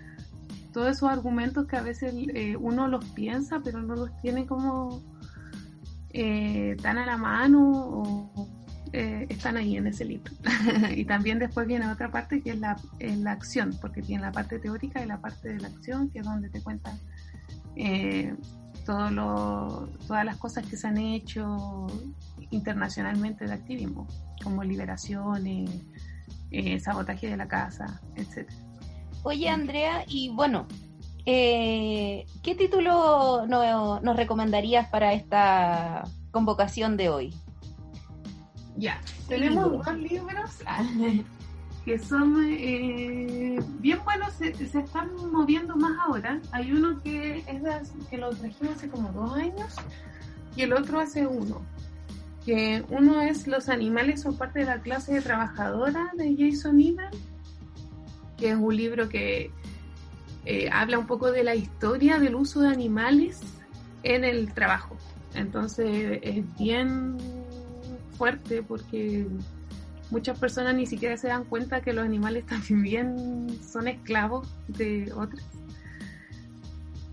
todos 0.73 0.97
esos 0.97 1.09
argumentos 1.09 1.67
que 1.67 1.77
a 1.77 1.83
veces 1.83 2.15
eh, 2.35 2.57
uno 2.57 2.89
los 2.89 3.05
piensa, 3.11 3.61
pero 3.63 3.83
no 3.83 3.95
los 3.95 4.17
tiene 4.21 4.47
como 4.47 5.03
eh, 6.11 6.77
tan 6.83 6.99
a 6.99 7.07
la 7.07 7.17
mano 7.17 7.71
o 7.71 8.49
eh, 8.93 9.27
están 9.29 9.57
ahí 9.57 9.77
en 9.77 9.87
ese 9.87 10.05
libro. 10.05 10.33
y 10.97 11.05
también 11.05 11.39
después 11.39 11.67
viene 11.67 11.91
otra 11.91 12.11
parte 12.11 12.43
que 12.43 12.51
es 12.51 12.59
la, 12.59 12.77
la, 13.01 13.33
acción, 13.33 13.77
porque 13.81 14.03
tiene 14.03 14.23
la 14.23 14.33
parte 14.33 14.59
teórica 14.59 15.03
y 15.03 15.07
la 15.07 15.21
parte 15.21 15.53
de 15.53 15.61
la 15.61 15.69
acción, 15.69 16.11
que 16.11 16.21
es 16.21 16.25
donde 16.25 16.49
te 16.49 16.63
cuentan 16.63 16.99
lo, 18.87 19.89
todas 20.07 20.25
las 20.25 20.37
cosas 20.39 20.67
que 20.67 20.77
se 20.77 20.89
han 20.89 20.99
hecho 20.99 21.87
internacionalmente 22.51 23.47
de 23.47 23.53
activismo, 23.53 24.07
como 24.43 24.65
liberaciones, 24.65 25.71
sabotaje 26.81 27.29
de 27.29 27.37
la 27.37 27.49
casa, 27.49 28.01
etcétera. 28.17 28.72
Oye, 29.25 29.49
Andrea, 29.49 30.05
y 30.09 30.31
bueno, 30.31 30.67
eh, 31.27 32.27
¿qué 32.43 32.55
título 32.57 33.47
nos 33.47 34.17
recomendarías 34.17 34.89
para 34.89 35.13
esta 35.13 36.03
convocación 36.33 36.97
de 36.97 37.09
hoy? 37.09 37.35
Ya, 38.77 39.01
tenemos 39.29 39.71
dos 39.71 39.97
libros 39.97 40.63
que 41.85 41.99
son 41.99 42.47
eh, 42.49 43.61
bien 43.79 43.99
buenos, 44.05 44.33
se, 44.35 44.49
están 44.49 45.15
moviendo 45.31 45.77
más 45.77 45.99
ahora. 46.07 46.41
Hay 46.51 46.73
uno 46.73 47.01
que 47.03 47.39
es 47.39 47.93
que 48.11 48.19
lo 48.19 48.31
trajimos 48.31 48.77
hace 48.77 48.89
como 48.89 49.13
dos 49.13 49.37
años 49.37 49.77
y 50.57 50.63
el 50.63 50.73
otro 50.73 50.99
hace 50.99 51.27
uno. 51.27 51.63
Que 52.45 52.85
uno 52.89 53.21
es 53.21 53.47
Los 53.47 53.69
animales 53.69 54.23
son 54.23 54.37
parte 54.37 54.61
de 54.61 54.65
la 54.65 54.81
clase 54.81 55.15
de 55.15 55.21
trabajadora 55.21 56.11
de 56.15 56.35
Jason 56.37 56.81
Ivan 56.81 57.13
que 58.43 58.51
es 58.51 58.57
un 58.57 58.77
libro 58.77 59.09
que 59.09 59.53
eh, 60.45 60.69
habla 60.73 60.99
un 60.99 61.07
poco 61.07 61.31
de 61.31 61.45
la 61.45 61.55
historia 61.55 62.19
del 62.19 62.35
uso 62.35 62.61
de 62.61 62.69
animales 62.71 63.41
en 64.03 64.25
el 64.25 64.53
trabajo. 64.53 64.97
Entonces 65.37 66.19
es 66.23 66.59
bien 66.59 67.19
fuerte 68.19 68.65
porque 68.65 69.29
muchas 70.11 70.37
personas 70.41 70.75
ni 70.75 70.87
siquiera 70.87 71.17
se 71.17 71.29
dan 71.29 71.45
cuenta 71.45 71.83
que 71.83 71.93
los 71.93 72.05
animales 72.05 72.45
también 72.69 73.47
son 73.65 73.87
esclavos 73.87 74.49
de 74.67 75.13
otros. 75.15 75.45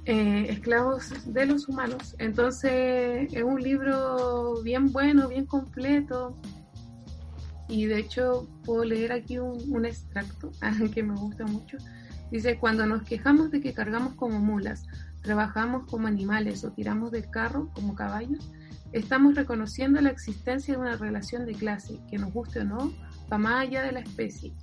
Eh, 0.05 0.47
esclavos 0.49 1.31
de 1.31 1.45
los 1.45 1.69
humanos. 1.69 2.15
Entonces 2.17 3.31
es 3.31 3.43
un 3.43 3.61
libro 3.61 4.63
bien 4.63 4.91
bueno, 4.91 5.27
bien 5.27 5.45
completo, 5.45 6.35
y 7.69 7.85
de 7.85 7.99
hecho 7.99 8.49
puedo 8.65 8.83
leer 8.83 9.11
aquí 9.11 9.37
un, 9.37 9.85
extracto 9.85 10.51
que 10.93 11.03
me 11.03 11.15
gusta 11.15 11.45
mucho. 11.45 11.77
Dice, 12.31 12.57
cuando 12.59 12.85
nos 12.85 13.03
quejamos 13.03 13.51
de 13.51 13.61
que 13.61 13.73
cargamos 13.73 14.15
como 14.15 14.39
mulas, 14.39 14.85
trabajamos 15.21 15.89
como 15.89 16.07
animales 16.07 16.63
o 16.63 16.71
tiramos 16.71 17.11
del 17.11 17.29
carro 17.29 17.69
como 17.73 17.95
caballos, 17.95 18.51
estamos 18.91 19.35
reconociendo 19.35 20.01
la 20.01 20.09
existencia 20.09 20.73
de 20.73 20.79
una 20.79 20.95
relación 20.95 21.45
de 21.45 21.53
clase, 21.53 21.99
que 22.09 22.17
nos 22.17 22.33
guste 22.33 22.61
o 22.61 22.63
no, 22.65 22.91
va 23.31 23.37
más 23.37 23.61
allá 23.61 23.83
de 23.83 23.91
la 23.91 23.99
especie. 23.99 24.53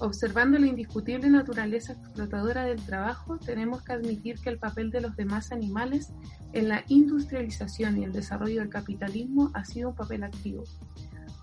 Observando 0.00 0.58
la 0.58 0.66
indiscutible 0.66 1.28
naturaleza 1.30 1.92
explotadora 1.92 2.64
del 2.64 2.82
trabajo, 2.84 3.38
tenemos 3.38 3.82
que 3.82 3.92
admitir 3.92 4.40
que 4.40 4.50
el 4.50 4.58
papel 4.58 4.90
de 4.90 5.00
los 5.00 5.14
demás 5.16 5.52
animales 5.52 6.12
en 6.52 6.68
la 6.68 6.84
industrialización 6.88 7.98
y 7.98 8.04
el 8.04 8.12
desarrollo 8.12 8.60
del 8.60 8.70
capitalismo 8.70 9.50
ha 9.54 9.64
sido 9.64 9.90
un 9.90 9.94
papel 9.94 10.24
activo. 10.24 10.64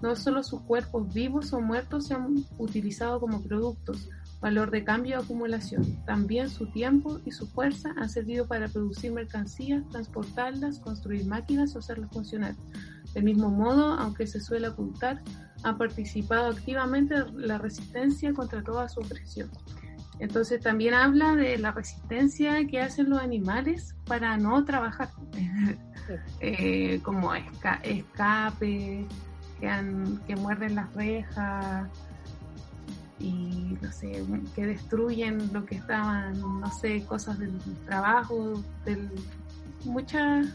No 0.02 0.16
solo 0.16 0.44
sus 0.44 0.62
cuerpos 0.62 1.14
vivos 1.14 1.54
o 1.54 1.62
muertos 1.62 2.08
se 2.08 2.16
han 2.16 2.44
utilizado 2.58 3.20
como 3.20 3.42
productos, 3.42 4.10
valor 4.42 4.72
de 4.72 4.84
cambio 4.84 5.18
y 5.18 5.22
acumulación. 5.22 6.04
También 6.06 6.50
su 6.50 6.66
tiempo 6.68 7.20
y 7.26 7.32
su 7.32 7.48
fuerza 7.48 7.94
han 7.98 8.10
servido 8.10 8.48
para 8.48 8.68
producir 8.68 9.12
mercancías, 9.12 9.88
transportarlas, 9.90 10.80
construir 10.80 11.26
máquinas 11.26 11.76
o 11.76 11.80
hacerlas 11.80 12.10
funcionar. 12.12 12.56
Del 13.14 13.24
mismo 13.24 13.50
modo, 13.50 13.94
aunque 13.94 14.26
se 14.26 14.40
suele 14.40 14.70
ocultar, 14.70 15.22
han 15.64 15.78
participado 15.78 16.48
activamente 16.48 17.16
en 17.16 17.48
la 17.48 17.60
resistencia 17.60 18.34
contra 18.34 18.64
toda 18.64 18.90
su 18.90 19.02
opresión. 19.02 19.50
Entonces 20.20 20.62
también 20.62 20.94
habla 20.94 21.36
de 21.36 21.58
la 21.58 21.72
resistencia 21.72 22.66
que 22.68 22.80
hacen 22.80 23.10
los 23.10 23.20
animales 23.20 23.96
para 24.06 24.38
no 24.38 24.64
trabajar, 24.66 25.10
eh, 26.40 27.00
como 27.02 27.34
escape, 27.34 29.08
que, 29.62 29.70
que 30.28 30.36
muerden 30.36 30.76
las 30.76 30.94
rejas, 30.94 31.88
y 33.22 33.78
no 33.82 33.92
sé, 33.92 34.24
que 34.56 34.66
destruyen 34.66 35.54
lo 35.54 35.66
que 35.66 35.76
estaban, 35.76 36.40
no 36.40 36.72
sé, 36.72 37.04
cosas 37.06 37.40
del 37.40 37.54
trabajo, 37.86 38.64
del, 38.86 39.10
muchas, 39.86 40.48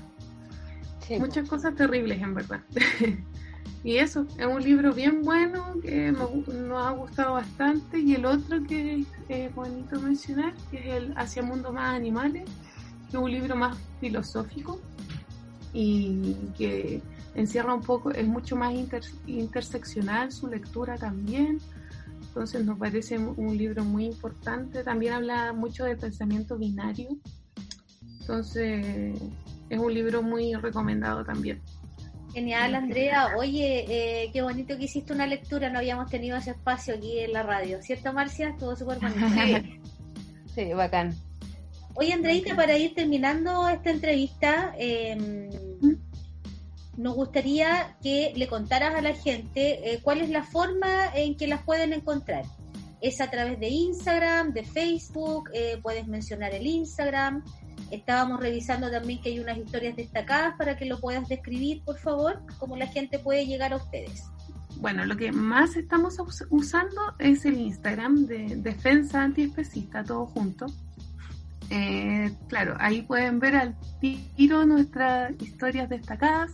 muchas 1.18 1.48
cosas 1.48 1.74
terribles 1.74 2.20
en 2.20 2.34
verdad. 2.34 2.60
y 3.84 3.96
eso, 3.96 4.26
es 4.36 4.46
un 4.46 4.62
libro 4.62 4.92
bien 4.92 5.22
bueno 5.22 5.74
que 5.80 6.12
nos 6.12 6.84
ha 6.84 6.90
gustado 6.90 7.34
bastante 7.34 8.00
y 8.00 8.14
el 8.14 8.26
otro 8.26 8.62
que 8.64 9.04
es 9.28 9.54
bonito 9.54 10.00
mencionar, 10.00 10.52
que 10.70 10.78
es 10.78 10.86
el 10.86 11.14
Hacia 11.16 11.42
Mundo 11.42 11.72
Más 11.72 11.94
Animales, 11.94 12.44
que 13.10 13.16
es 13.16 13.22
un 13.22 13.30
libro 13.30 13.54
más 13.54 13.76
filosófico 14.00 14.80
y 15.72 16.34
que 16.58 17.00
encierra 17.36 17.74
un 17.74 17.82
poco, 17.82 18.10
es 18.10 18.26
mucho 18.26 18.56
más 18.56 18.74
interseccional 19.26 20.32
su 20.32 20.48
lectura 20.48 20.96
también 20.96 21.60
entonces 22.36 22.66
nos 22.66 22.78
parece 22.78 23.16
un 23.16 23.56
libro 23.56 23.82
muy 23.82 24.04
importante. 24.04 24.84
También 24.84 25.14
habla 25.14 25.54
mucho 25.54 25.84
de 25.84 25.96
pensamiento 25.96 26.58
binario. 26.58 27.08
Entonces 28.20 29.14
es 29.70 29.78
un 29.78 29.94
libro 29.94 30.22
muy 30.22 30.52
recomendado 30.52 31.24
también. 31.24 31.62
Genial, 32.34 32.74
Andrea. 32.74 33.28
Oye, 33.38 33.86
eh, 33.88 34.30
qué 34.34 34.42
bonito 34.42 34.76
que 34.76 34.84
hiciste 34.84 35.14
una 35.14 35.26
lectura. 35.26 35.70
No 35.70 35.78
habíamos 35.78 36.10
tenido 36.10 36.36
ese 36.36 36.50
espacio 36.50 36.96
aquí 36.96 37.20
en 37.20 37.32
la 37.32 37.42
radio, 37.42 37.80
¿cierto, 37.80 38.12
Marcia? 38.12 38.50
Estuvo 38.50 38.76
súper 38.76 38.98
bonito. 38.98 39.70
sí, 40.54 40.74
bacán. 40.74 41.14
Oye, 41.94 42.12
Andreita, 42.12 42.54
para 42.54 42.76
ir 42.76 42.94
terminando 42.94 43.66
esta 43.66 43.88
entrevista, 43.88 44.74
eh, 44.78 45.16
nos 46.96 47.14
gustaría 47.14 47.96
que 48.02 48.32
le 48.36 48.46
contaras 48.46 48.94
a 48.94 49.02
la 49.02 49.14
gente 49.14 49.92
eh, 49.92 50.00
cuál 50.02 50.20
es 50.20 50.30
la 50.30 50.42
forma 50.42 51.06
en 51.14 51.36
que 51.36 51.46
las 51.46 51.62
pueden 51.62 51.92
encontrar. 51.92 52.44
Es 53.00 53.20
a 53.20 53.30
través 53.30 53.60
de 53.60 53.68
Instagram, 53.68 54.52
de 54.52 54.64
Facebook, 54.64 55.50
eh, 55.52 55.78
puedes 55.82 56.06
mencionar 56.06 56.54
el 56.54 56.66
Instagram. 56.66 57.44
Estábamos 57.90 58.40
revisando 58.40 58.90
también 58.90 59.20
que 59.20 59.28
hay 59.28 59.38
unas 59.38 59.58
historias 59.58 59.94
destacadas 59.94 60.54
para 60.56 60.76
que 60.76 60.86
lo 60.86 60.98
puedas 60.98 61.28
describir, 61.28 61.82
por 61.84 61.98
favor, 61.98 62.40
cómo 62.58 62.76
la 62.76 62.86
gente 62.86 63.18
puede 63.18 63.46
llegar 63.46 63.72
a 63.72 63.76
ustedes. 63.76 64.24
Bueno, 64.78 65.06
lo 65.06 65.16
que 65.16 65.32
más 65.32 65.76
estamos 65.76 66.16
usando 66.50 67.00
es 67.18 67.44
el 67.44 67.58
Instagram 67.58 68.26
de 68.26 68.56
Defensa 68.56 69.22
Antiespecista, 69.22 70.04
todo 70.04 70.26
junto. 70.26 70.66
Eh, 71.70 72.32
claro, 72.48 72.76
ahí 72.78 73.02
pueden 73.02 73.40
ver 73.40 73.56
al 73.56 73.76
tiro 74.00 74.64
nuestras 74.66 75.32
historias 75.40 75.88
destacadas, 75.88 76.52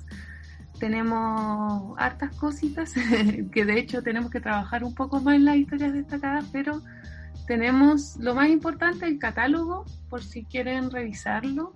tenemos 0.83 1.95
hartas 1.97 2.35
cositas 2.35 2.93
que 3.53 3.65
de 3.65 3.79
hecho 3.79 4.03
tenemos 4.03 4.33
que 4.33 4.41
trabajar 4.41 4.83
un 4.83 4.97
poco 4.97 5.21
más 5.21 5.37
en 5.37 5.45
las 5.45 5.55
historias 5.55 5.93
destacadas, 5.93 6.45
pero 6.51 6.83
tenemos 7.47 8.17
lo 8.17 8.35
más 8.35 8.49
importante, 8.49 9.07
el 9.07 9.21
catálogo, 9.21 9.85
por 10.11 10.25
si 10.25 10.43
quieren 10.43 10.91
revisarlo. 10.91 11.73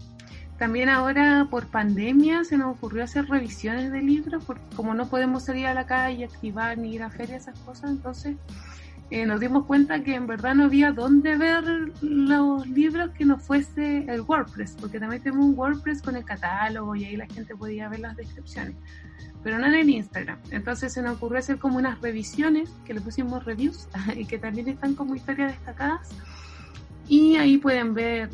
También 0.59 0.89
ahora 0.89 1.47
por 1.49 1.69
pandemia 1.69 2.43
se 2.43 2.59
nos 2.59 2.77
ocurrió 2.77 3.05
hacer 3.05 3.27
revisiones 3.27 3.93
de 3.93 4.03
libros, 4.03 4.43
porque 4.45 4.65
como 4.75 4.93
no 4.93 5.09
podemos 5.09 5.45
salir 5.45 5.67
a 5.67 5.75
la 5.75 5.87
calle, 5.87 6.25
activar 6.25 6.77
ni 6.77 6.97
ir 6.97 7.05
a 7.05 7.11
ferias, 7.11 7.43
esas 7.43 7.61
cosas, 7.61 7.93
entonces 7.93 8.35
eh, 9.09 9.25
nos 9.25 9.39
dimos 9.39 9.67
cuenta 9.67 10.03
que 10.03 10.17
en 10.17 10.27
verdad 10.27 10.57
no 10.57 10.65
había 10.65 10.91
dónde 10.91 11.37
ver 11.37 11.65
los 12.03 12.67
libros 12.67 13.11
que 13.11 13.25
no 13.25 13.39
fuese 13.39 14.05
el 14.09 14.23
WordPress, 14.23 14.77
porque 14.81 14.99
también 14.99 15.23
tenemos 15.23 15.47
un 15.47 15.57
WordPress 15.57 16.03
con 16.03 16.17
el 16.17 16.25
catálogo 16.25 16.97
y 16.97 17.05
ahí 17.05 17.17
la 17.17 17.27
gente 17.27 17.55
podía 17.55 17.89
ver 17.89 18.01
las 18.01 18.17
descripciones, 18.17 18.75
pero 19.45 19.61
no 19.61 19.67
en 19.67 19.75
el 19.75 19.91
Instagram. 19.91 20.39
Entonces 20.51 20.93
se 20.93 21.03
nos 21.03 21.17
ocurrió 21.17 21.39
hacer 21.39 21.59
como 21.59 21.79
unas 21.79 22.01
revisiones, 22.01 22.69
que 22.85 22.95
le 22.95 23.01
pusimos 23.01 23.45
reviews 23.45 23.87
y 24.17 24.25
que 24.25 24.39
también 24.39 24.69
están 24.69 24.95
como 24.95 25.15
historias 25.15 25.53
destacadas. 25.53 26.09
Y 27.09 27.37
ahí 27.37 27.59
pueden 27.59 27.95
ver, 27.95 28.29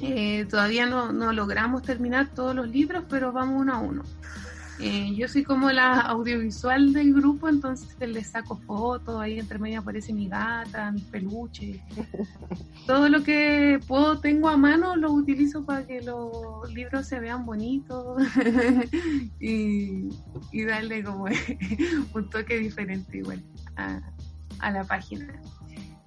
eh, 0.00 0.46
todavía 0.48 0.86
no, 0.86 1.12
no 1.12 1.34
logramos 1.34 1.82
terminar 1.82 2.28
todos 2.28 2.54
los 2.54 2.66
libros, 2.66 3.04
pero 3.10 3.30
vamos 3.30 3.60
uno 3.60 3.74
a 3.74 3.78
uno. 3.78 4.02
Eh, 4.78 5.14
yo 5.14 5.26
soy 5.26 5.42
como 5.42 5.70
la 5.70 6.00
audiovisual 6.00 6.92
del 6.92 7.14
grupo, 7.14 7.48
entonces 7.48 7.96
les 8.00 8.28
saco 8.28 8.56
fotos, 8.58 9.20
ahí 9.20 9.38
entre 9.38 9.58
medio 9.58 9.80
aparece 9.80 10.12
mi 10.12 10.28
gata, 10.28 10.92
mis 10.92 11.04
peluches. 11.04 11.80
Todo 12.86 13.08
lo 13.08 13.22
que 13.22 13.80
puedo, 13.86 14.18
tengo 14.18 14.48
a 14.48 14.56
mano, 14.56 14.96
lo 14.96 15.12
utilizo 15.12 15.64
para 15.64 15.86
que 15.86 16.02
los 16.02 16.72
libros 16.72 17.06
se 17.06 17.20
vean 17.20 17.46
bonitos 17.46 18.22
y, 19.40 20.08
darle 20.66 21.02
como 21.02 21.26
un 22.14 22.30
toque 22.30 22.58
diferente 22.58 23.18
igual 23.18 23.42
a 23.76 24.70
la 24.70 24.84
página. 24.84 25.40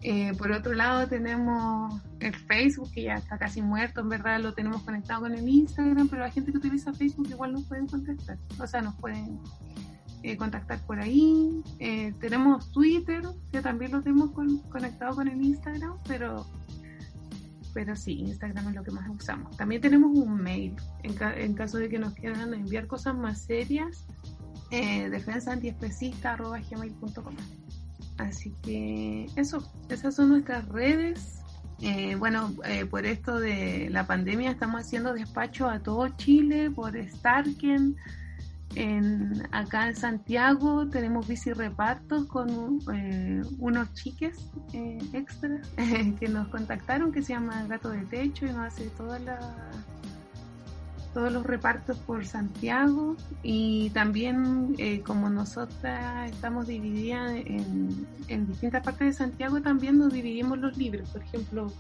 Eh, 0.02 0.34
por 0.38 0.52
otro 0.52 0.74
lado 0.74 1.08
tenemos 1.08 2.02
el 2.22 2.34
Facebook, 2.34 2.90
que 2.92 3.04
ya 3.04 3.16
está 3.16 3.38
casi 3.38 3.62
muerto, 3.62 4.00
en 4.00 4.10
verdad 4.10 4.40
lo 4.40 4.54
tenemos 4.54 4.82
conectado 4.84 5.22
con 5.22 5.36
el 5.36 5.48
Instagram, 5.48 6.08
pero 6.08 6.22
la 6.22 6.32
gente 6.32 6.52
que 6.52 6.58
utiliza 6.58 6.94
Facebook 6.94 7.28
igual 7.30 7.52
nos 7.52 7.66
pueden 7.66 7.88
contactar, 7.88 8.38
o 8.58 8.68
sea, 8.68 8.82
nos 8.82 8.96
pueden 8.96 9.40
eh, 10.24 10.38
contactar 10.38 10.80
por 10.86 11.02
ahí. 11.02 11.62
Eh, 11.80 12.14
tenemos 12.20 12.72
Twitter, 12.72 13.24
que 13.52 13.62
también 13.62 13.92
lo 13.92 14.02
tenemos 14.02 14.32
conectado 14.70 15.16
con 15.16 15.28
el 15.28 15.42
Instagram, 15.42 15.98
pero 16.08 16.46
pero 17.74 17.96
sí, 17.96 18.20
Instagram 18.22 18.70
es 18.70 18.76
lo 18.76 18.84
que 18.84 18.92
más 18.92 19.10
usamos. 19.10 19.56
También 19.56 19.82
tenemos 19.82 20.18
un 20.18 20.42
mail, 20.42 20.76
en, 21.04 21.16
en 21.38 21.54
caso 21.54 21.78
de 21.78 21.88
que 21.88 22.00
nos 22.00 22.14
quieran 22.14 22.54
enviar 22.54 22.88
cosas 22.88 23.16
más 23.16 23.42
serias, 23.42 24.06
eh, 24.72 25.10
defensaantiespecista.gmail.com 25.10 27.36
Así 28.20 28.54
que 28.62 29.28
eso, 29.36 29.68
esas 29.90 30.16
son 30.16 30.30
nuestras 30.30 30.68
redes. 30.68 31.40
Eh, 31.82 32.16
bueno, 32.16 32.54
eh, 32.66 32.86
por 32.86 33.06
esto 33.06 33.40
de 33.40 33.90
la 33.90 34.06
pandemia 34.06 34.52
estamos 34.52 34.82
haciendo 34.82 35.14
despacho 35.14 35.70
a 35.70 35.80
todo 35.80 36.08
Chile 36.10 36.70
por 36.70 36.94
Starken. 36.96 37.96
En, 38.76 39.48
acá 39.52 39.88
en 39.88 39.96
Santiago 39.96 40.88
tenemos 40.90 41.28
bici 41.28 41.54
repartos 41.54 42.26
con 42.28 42.80
eh, 42.94 43.42
unos 43.58 43.92
chiques 43.94 44.38
extras 45.12 45.68
que 46.20 46.28
nos 46.28 46.50
contactaron 46.50 47.12
que 47.12 47.24
se 47.24 47.34
llama 47.34 47.66
Gato 47.68 47.90
de 47.90 48.06
Techo 48.06 48.46
y 48.46 48.50
nos 48.50 48.68
hace 48.68 48.90
toda 48.90 49.18
la 49.20 49.40
todos 51.13 51.32
los 51.32 51.45
repartos 51.45 51.98
por 51.98 52.26
Santiago 52.26 53.15
y 53.41 53.89
también 53.91 54.76
eh, 54.78 55.02
como 55.02 55.30
nosotras 55.30 56.32
estamos 56.32 56.67
divididas 56.67 57.34
en, 57.45 58.48
distintas 58.48 58.84
partes 58.84 59.08
de 59.08 59.13
Santiago, 59.13 59.62
también 59.62 59.98
nos 59.98 60.13
dividimos 60.13 60.60
los 60.60 60.78
libros. 60.78 61.10
Por 61.10 61.24
ejemplo, 61.24 61.74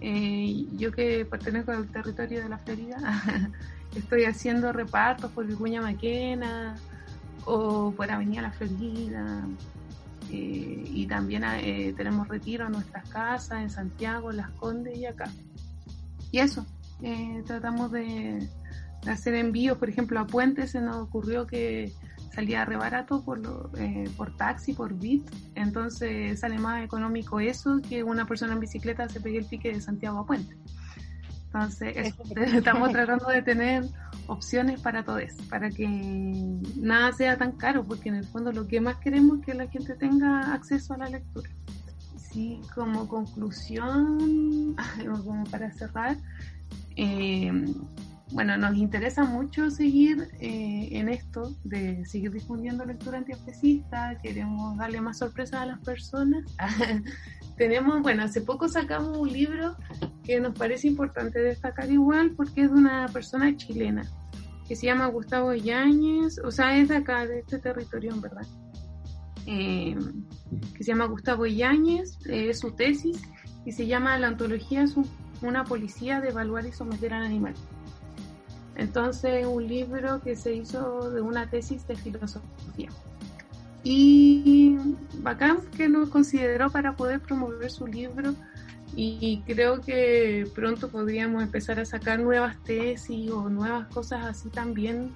eh, 0.00 0.66
yo 0.76 0.92
que 0.92 1.24
pertenezco 1.24 1.72
al 1.72 1.88
territorio 1.88 2.42
de 2.42 2.48
la 2.48 2.58
Florida, 2.58 2.98
estoy 3.96 4.24
haciendo 4.24 4.72
repartos 4.72 5.30
por 5.32 5.46
Vicuña 5.46 5.80
Maquena 5.80 6.76
o 7.44 7.92
por 7.92 8.10
Avenida 8.10 8.42
La 8.42 8.52
Florida. 8.52 9.42
Eh, 10.30 10.84
y 10.86 11.06
también 11.06 11.42
tenemos 11.96 12.28
retiro 12.28 12.66
en 12.66 12.72
nuestras 12.72 13.06
casas 13.08 13.60
en 13.60 13.70
Santiago, 13.70 14.30
Las 14.30 14.50
Condes 14.50 14.96
y 14.96 15.04
acá. 15.04 15.30
Y 16.30 16.38
eso, 16.38 16.64
eh, 17.02 17.42
tratamos 17.46 17.92
de, 17.92 18.48
hacer 19.06 19.34
envíos, 19.34 19.78
por 19.78 19.88
ejemplo, 19.88 20.20
a 20.20 20.26
Puente 20.26 20.66
se 20.66 20.80
nos 20.80 20.96
ocurrió 20.96 21.46
que 21.46 21.92
salía 22.32 22.64
re 22.64 22.76
barato 22.76 23.22
por, 23.22 23.40
eh, 23.76 24.08
por 24.16 24.36
taxi, 24.36 24.72
por 24.72 24.94
bit, 24.94 25.28
entonces 25.54 26.40
sale 26.40 26.58
más 26.58 26.82
económico 26.84 27.40
eso 27.40 27.80
que 27.86 28.02
una 28.04 28.26
persona 28.26 28.54
en 28.54 28.60
bicicleta 28.60 29.08
se 29.08 29.20
pegue 29.20 29.38
el 29.38 29.44
pique 29.44 29.72
de 29.72 29.80
Santiago 29.80 30.20
a 30.20 30.26
Puente. 30.26 30.56
Entonces, 31.46 32.14
estamos 32.36 32.92
tratando 32.92 33.26
de 33.28 33.42
tener 33.42 33.84
opciones 34.28 34.80
para 34.80 35.04
todos, 35.04 35.32
para 35.50 35.68
que 35.68 35.86
nada 36.76 37.12
sea 37.12 37.36
tan 37.36 37.52
caro, 37.52 37.84
porque 37.84 38.08
en 38.08 38.16
el 38.16 38.24
fondo 38.24 38.52
lo 38.52 38.66
que 38.66 38.80
más 38.80 38.96
queremos 38.96 39.40
es 39.40 39.46
que 39.46 39.54
la 39.54 39.66
gente 39.66 39.94
tenga 39.94 40.54
acceso 40.54 40.94
a 40.94 40.98
la 40.98 41.08
lectura. 41.08 41.50
así 42.16 42.60
como 42.74 43.08
conclusión, 43.08 44.74
como 45.24 45.44
para 45.44 45.70
cerrar, 45.72 46.16
eh, 46.96 47.52
bueno, 48.32 48.56
nos 48.56 48.76
interesa 48.76 49.24
mucho 49.24 49.70
seguir 49.70 50.28
eh, 50.40 50.88
en 50.92 51.08
esto 51.08 51.54
de 51.64 52.04
seguir 52.06 52.32
difundiendo 52.32 52.84
lectura 52.84 53.18
antiespecista, 53.18 54.18
queremos 54.22 54.76
darle 54.78 55.00
más 55.02 55.18
sorpresa 55.18 55.62
a 55.62 55.66
las 55.66 55.80
personas. 55.80 56.44
Tenemos, 57.58 58.00
bueno, 58.00 58.22
hace 58.22 58.40
poco 58.40 58.68
sacamos 58.68 59.18
un 59.18 59.30
libro 59.30 59.76
que 60.24 60.40
nos 60.40 60.58
parece 60.58 60.88
importante 60.88 61.40
destacar 61.40 61.90
igual 61.90 62.30
porque 62.30 62.62
es 62.62 62.72
de 62.72 62.78
una 62.78 63.06
persona 63.08 63.54
chilena 63.56 64.08
que 64.66 64.76
se 64.76 64.86
llama 64.86 65.06
Gustavo 65.08 65.52
Yáñez, 65.52 66.38
o 66.38 66.50
sea, 66.50 66.78
es 66.78 66.88
de 66.88 66.96
acá, 66.96 67.26
de 67.26 67.40
este 67.40 67.58
territorio, 67.58 68.12
en 68.12 68.20
verdad. 68.22 68.46
Eh, 69.46 69.96
que 70.74 70.84
se 70.84 70.92
llama 70.92 71.04
Gustavo 71.06 71.44
Yáñez, 71.46 72.18
es 72.26 72.60
su 72.60 72.70
tesis, 72.72 73.20
y 73.66 73.72
se 73.72 73.86
llama 73.86 74.18
La 74.18 74.28
antología 74.28 74.82
es 74.82 74.94
una 75.42 75.64
policía 75.64 76.20
de 76.20 76.30
evaluar 76.30 76.66
y 76.66 76.72
someter 76.72 77.14
al 77.14 77.24
animal. 77.24 77.54
Entonces, 78.76 79.46
un 79.46 79.66
libro 79.66 80.20
que 80.22 80.36
se 80.36 80.54
hizo 80.54 81.10
de 81.10 81.20
una 81.20 81.50
tesis 81.50 81.86
de 81.86 81.96
filosofía. 81.96 82.88
Y 83.84 84.78
bacán 85.18 85.58
que 85.76 85.88
nos 85.88 86.08
consideró 86.08 86.70
para 86.70 86.94
poder 86.96 87.20
promover 87.20 87.70
su 87.70 87.86
libro 87.86 88.34
y 88.94 89.42
creo 89.46 89.80
que 89.80 90.46
pronto 90.54 90.88
podríamos 90.88 91.42
empezar 91.42 91.80
a 91.80 91.84
sacar 91.84 92.20
nuevas 92.20 92.56
tesis 92.62 93.30
o 93.30 93.48
nuevas 93.48 93.88
cosas 93.88 94.24
así 94.26 94.50
también 94.50 95.10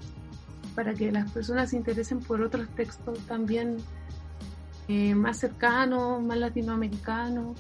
para 0.74 0.94
que 0.94 1.12
las 1.12 1.30
personas 1.30 1.70
se 1.70 1.76
interesen 1.76 2.20
por 2.20 2.40
otros 2.40 2.68
textos 2.70 3.18
también 3.26 3.76
eh, 4.88 5.14
más 5.14 5.38
cercanos, 5.38 6.22
más 6.22 6.38
latinoamericanos 6.38 7.56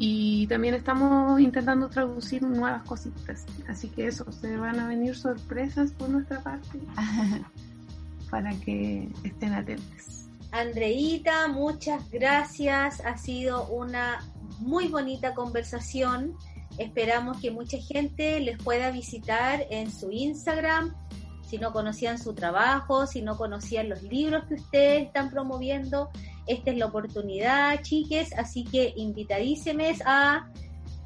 y 0.00 0.46
también 0.46 0.74
estamos 0.74 1.40
intentando 1.40 1.88
traducir 1.88 2.40
nuevas 2.42 2.84
cositas. 2.84 3.44
Así 3.66 3.88
que 3.88 4.06
eso, 4.06 4.30
se 4.30 4.56
van 4.56 4.78
a 4.78 4.86
venir 4.86 5.16
sorpresas 5.16 5.90
por 5.90 6.08
nuestra 6.08 6.40
parte 6.40 6.78
para 8.30 8.54
que 8.60 9.08
estén 9.24 9.54
atentos. 9.54 10.28
Andreita, 10.52 11.48
muchas 11.48 12.08
gracias. 12.12 13.04
Ha 13.04 13.18
sido 13.18 13.66
una 13.66 14.24
muy 14.60 14.86
bonita 14.86 15.34
conversación. 15.34 16.36
Esperamos 16.78 17.40
que 17.40 17.50
mucha 17.50 17.78
gente 17.78 18.38
les 18.38 18.56
pueda 18.56 18.92
visitar 18.92 19.66
en 19.68 19.90
su 19.90 20.12
Instagram. 20.12 20.94
Si 21.42 21.58
no 21.58 21.72
conocían 21.72 22.18
su 22.18 22.34
trabajo, 22.34 23.08
si 23.08 23.20
no 23.20 23.36
conocían 23.36 23.88
los 23.88 24.04
libros 24.04 24.44
que 24.44 24.54
ustedes 24.54 25.06
están 25.06 25.30
promoviendo, 25.30 26.10
esta 26.48 26.70
es 26.70 26.78
la 26.78 26.86
oportunidad, 26.86 27.80
chiques, 27.82 28.32
así 28.36 28.64
que 28.64 28.92
invitadísemes 28.96 30.00
a 30.04 30.50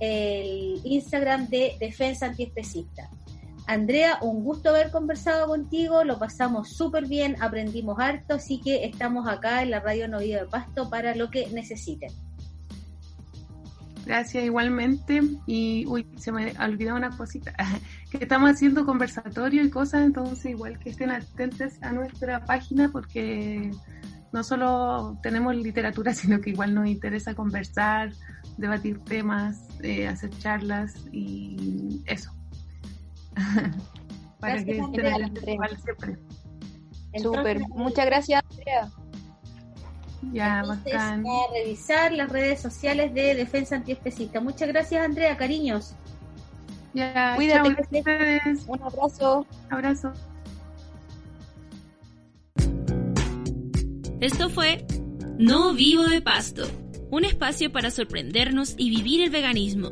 el 0.00 0.80
Instagram 0.84 1.48
de 1.48 1.76
Defensa 1.78 2.26
Antiespecista. 2.26 3.10
Andrea, 3.66 4.18
un 4.22 4.42
gusto 4.42 4.70
haber 4.70 4.90
conversado 4.90 5.46
contigo, 5.46 6.02
lo 6.02 6.18
pasamos 6.18 6.70
súper 6.70 7.06
bien, 7.06 7.36
aprendimos 7.40 7.98
harto, 8.00 8.34
así 8.34 8.60
que 8.60 8.84
estamos 8.84 9.28
acá 9.28 9.62
en 9.62 9.70
la 9.70 9.80
Radio 9.80 10.08
Novillo 10.08 10.40
de 10.40 10.46
Pasto 10.46 10.90
para 10.90 11.14
lo 11.14 11.30
que 11.30 11.48
necesiten. 11.48 12.10
Gracias 14.04 14.44
igualmente. 14.44 15.22
Y, 15.46 15.86
uy, 15.86 16.06
se 16.16 16.32
me 16.32 16.52
olvidó 16.58 16.96
una 16.96 17.16
cosita, 17.16 17.54
que 18.10 18.18
estamos 18.18 18.50
haciendo 18.50 18.84
conversatorio 18.84 19.64
y 19.64 19.70
cosas, 19.70 20.04
entonces 20.04 20.46
igual 20.46 20.78
que 20.78 20.90
estén 20.90 21.10
atentos 21.10 21.74
a 21.82 21.92
nuestra 21.92 22.44
página 22.44 22.90
porque 22.90 23.70
no 24.32 24.42
solo 24.42 25.18
tenemos 25.22 25.54
literatura, 25.54 26.14
sino 26.14 26.40
que 26.40 26.50
igual 26.50 26.74
nos 26.74 26.86
interesa 26.86 27.34
conversar, 27.34 28.12
debatir 28.56 28.98
temas, 29.04 29.68
eh, 29.82 30.08
hacer 30.08 30.30
charlas 30.38 30.94
y 31.12 32.02
eso. 32.06 32.34
Para 34.40 34.64
que 34.64 34.74
siempre. 34.74 36.18
Súper, 37.16 37.60
muchas 37.68 38.06
gracias 38.06 38.42
Andrea. 38.50 38.90
Ya, 40.32 40.60
Entonces, 40.60 40.94
A 40.94 41.16
revisar 41.52 42.12
las 42.12 42.28
redes 42.30 42.60
sociales 42.60 43.12
de 43.12 43.34
Defensa 43.34 43.76
Antiespecista. 43.76 44.40
Muchas 44.40 44.68
gracias 44.68 45.04
Andrea, 45.04 45.36
cariños. 45.36 45.94
Ya, 46.94 47.34
Cuídate. 47.36 47.76
Un 48.68 48.82
abrazo. 48.82 49.46
Abrazo. 49.70 50.12
Esto 54.22 54.48
fue 54.48 54.86
No 55.36 55.74
Vivo 55.74 56.04
de 56.04 56.22
Pasto, 56.22 56.62
un 57.10 57.24
espacio 57.24 57.72
para 57.72 57.90
sorprendernos 57.90 58.76
y 58.78 58.88
vivir 58.88 59.20
el 59.20 59.30
veganismo. 59.30 59.90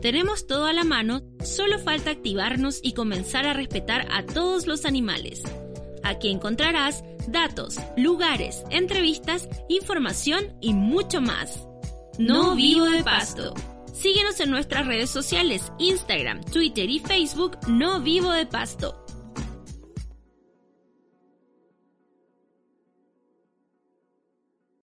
Tenemos 0.00 0.46
todo 0.46 0.64
a 0.64 0.72
la 0.72 0.82
mano, 0.82 1.22
solo 1.44 1.78
falta 1.78 2.10
activarnos 2.10 2.80
y 2.82 2.94
comenzar 2.94 3.46
a 3.46 3.52
respetar 3.52 4.08
a 4.10 4.24
todos 4.24 4.66
los 4.66 4.86
animales. 4.86 5.42
Aquí 6.02 6.30
encontrarás 6.30 7.04
datos, 7.28 7.76
lugares, 7.98 8.62
entrevistas, 8.70 9.46
información 9.68 10.56
y 10.62 10.72
mucho 10.72 11.20
más. 11.20 11.68
No 12.18 12.54
Vivo 12.54 12.86
de 12.86 13.04
Pasto. 13.04 13.52
Síguenos 13.92 14.40
en 14.40 14.52
nuestras 14.52 14.86
redes 14.86 15.10
sociales, 15.10 15.70
Instagram, 15.78 16.42
Twitter 16.44 16.88
y 16.88 17.00
Facebook 17.00 17.58
No 17.68 18.00
Vivo 18.00 18.32
de 18.32 18.46
Pasto 18.46 19.05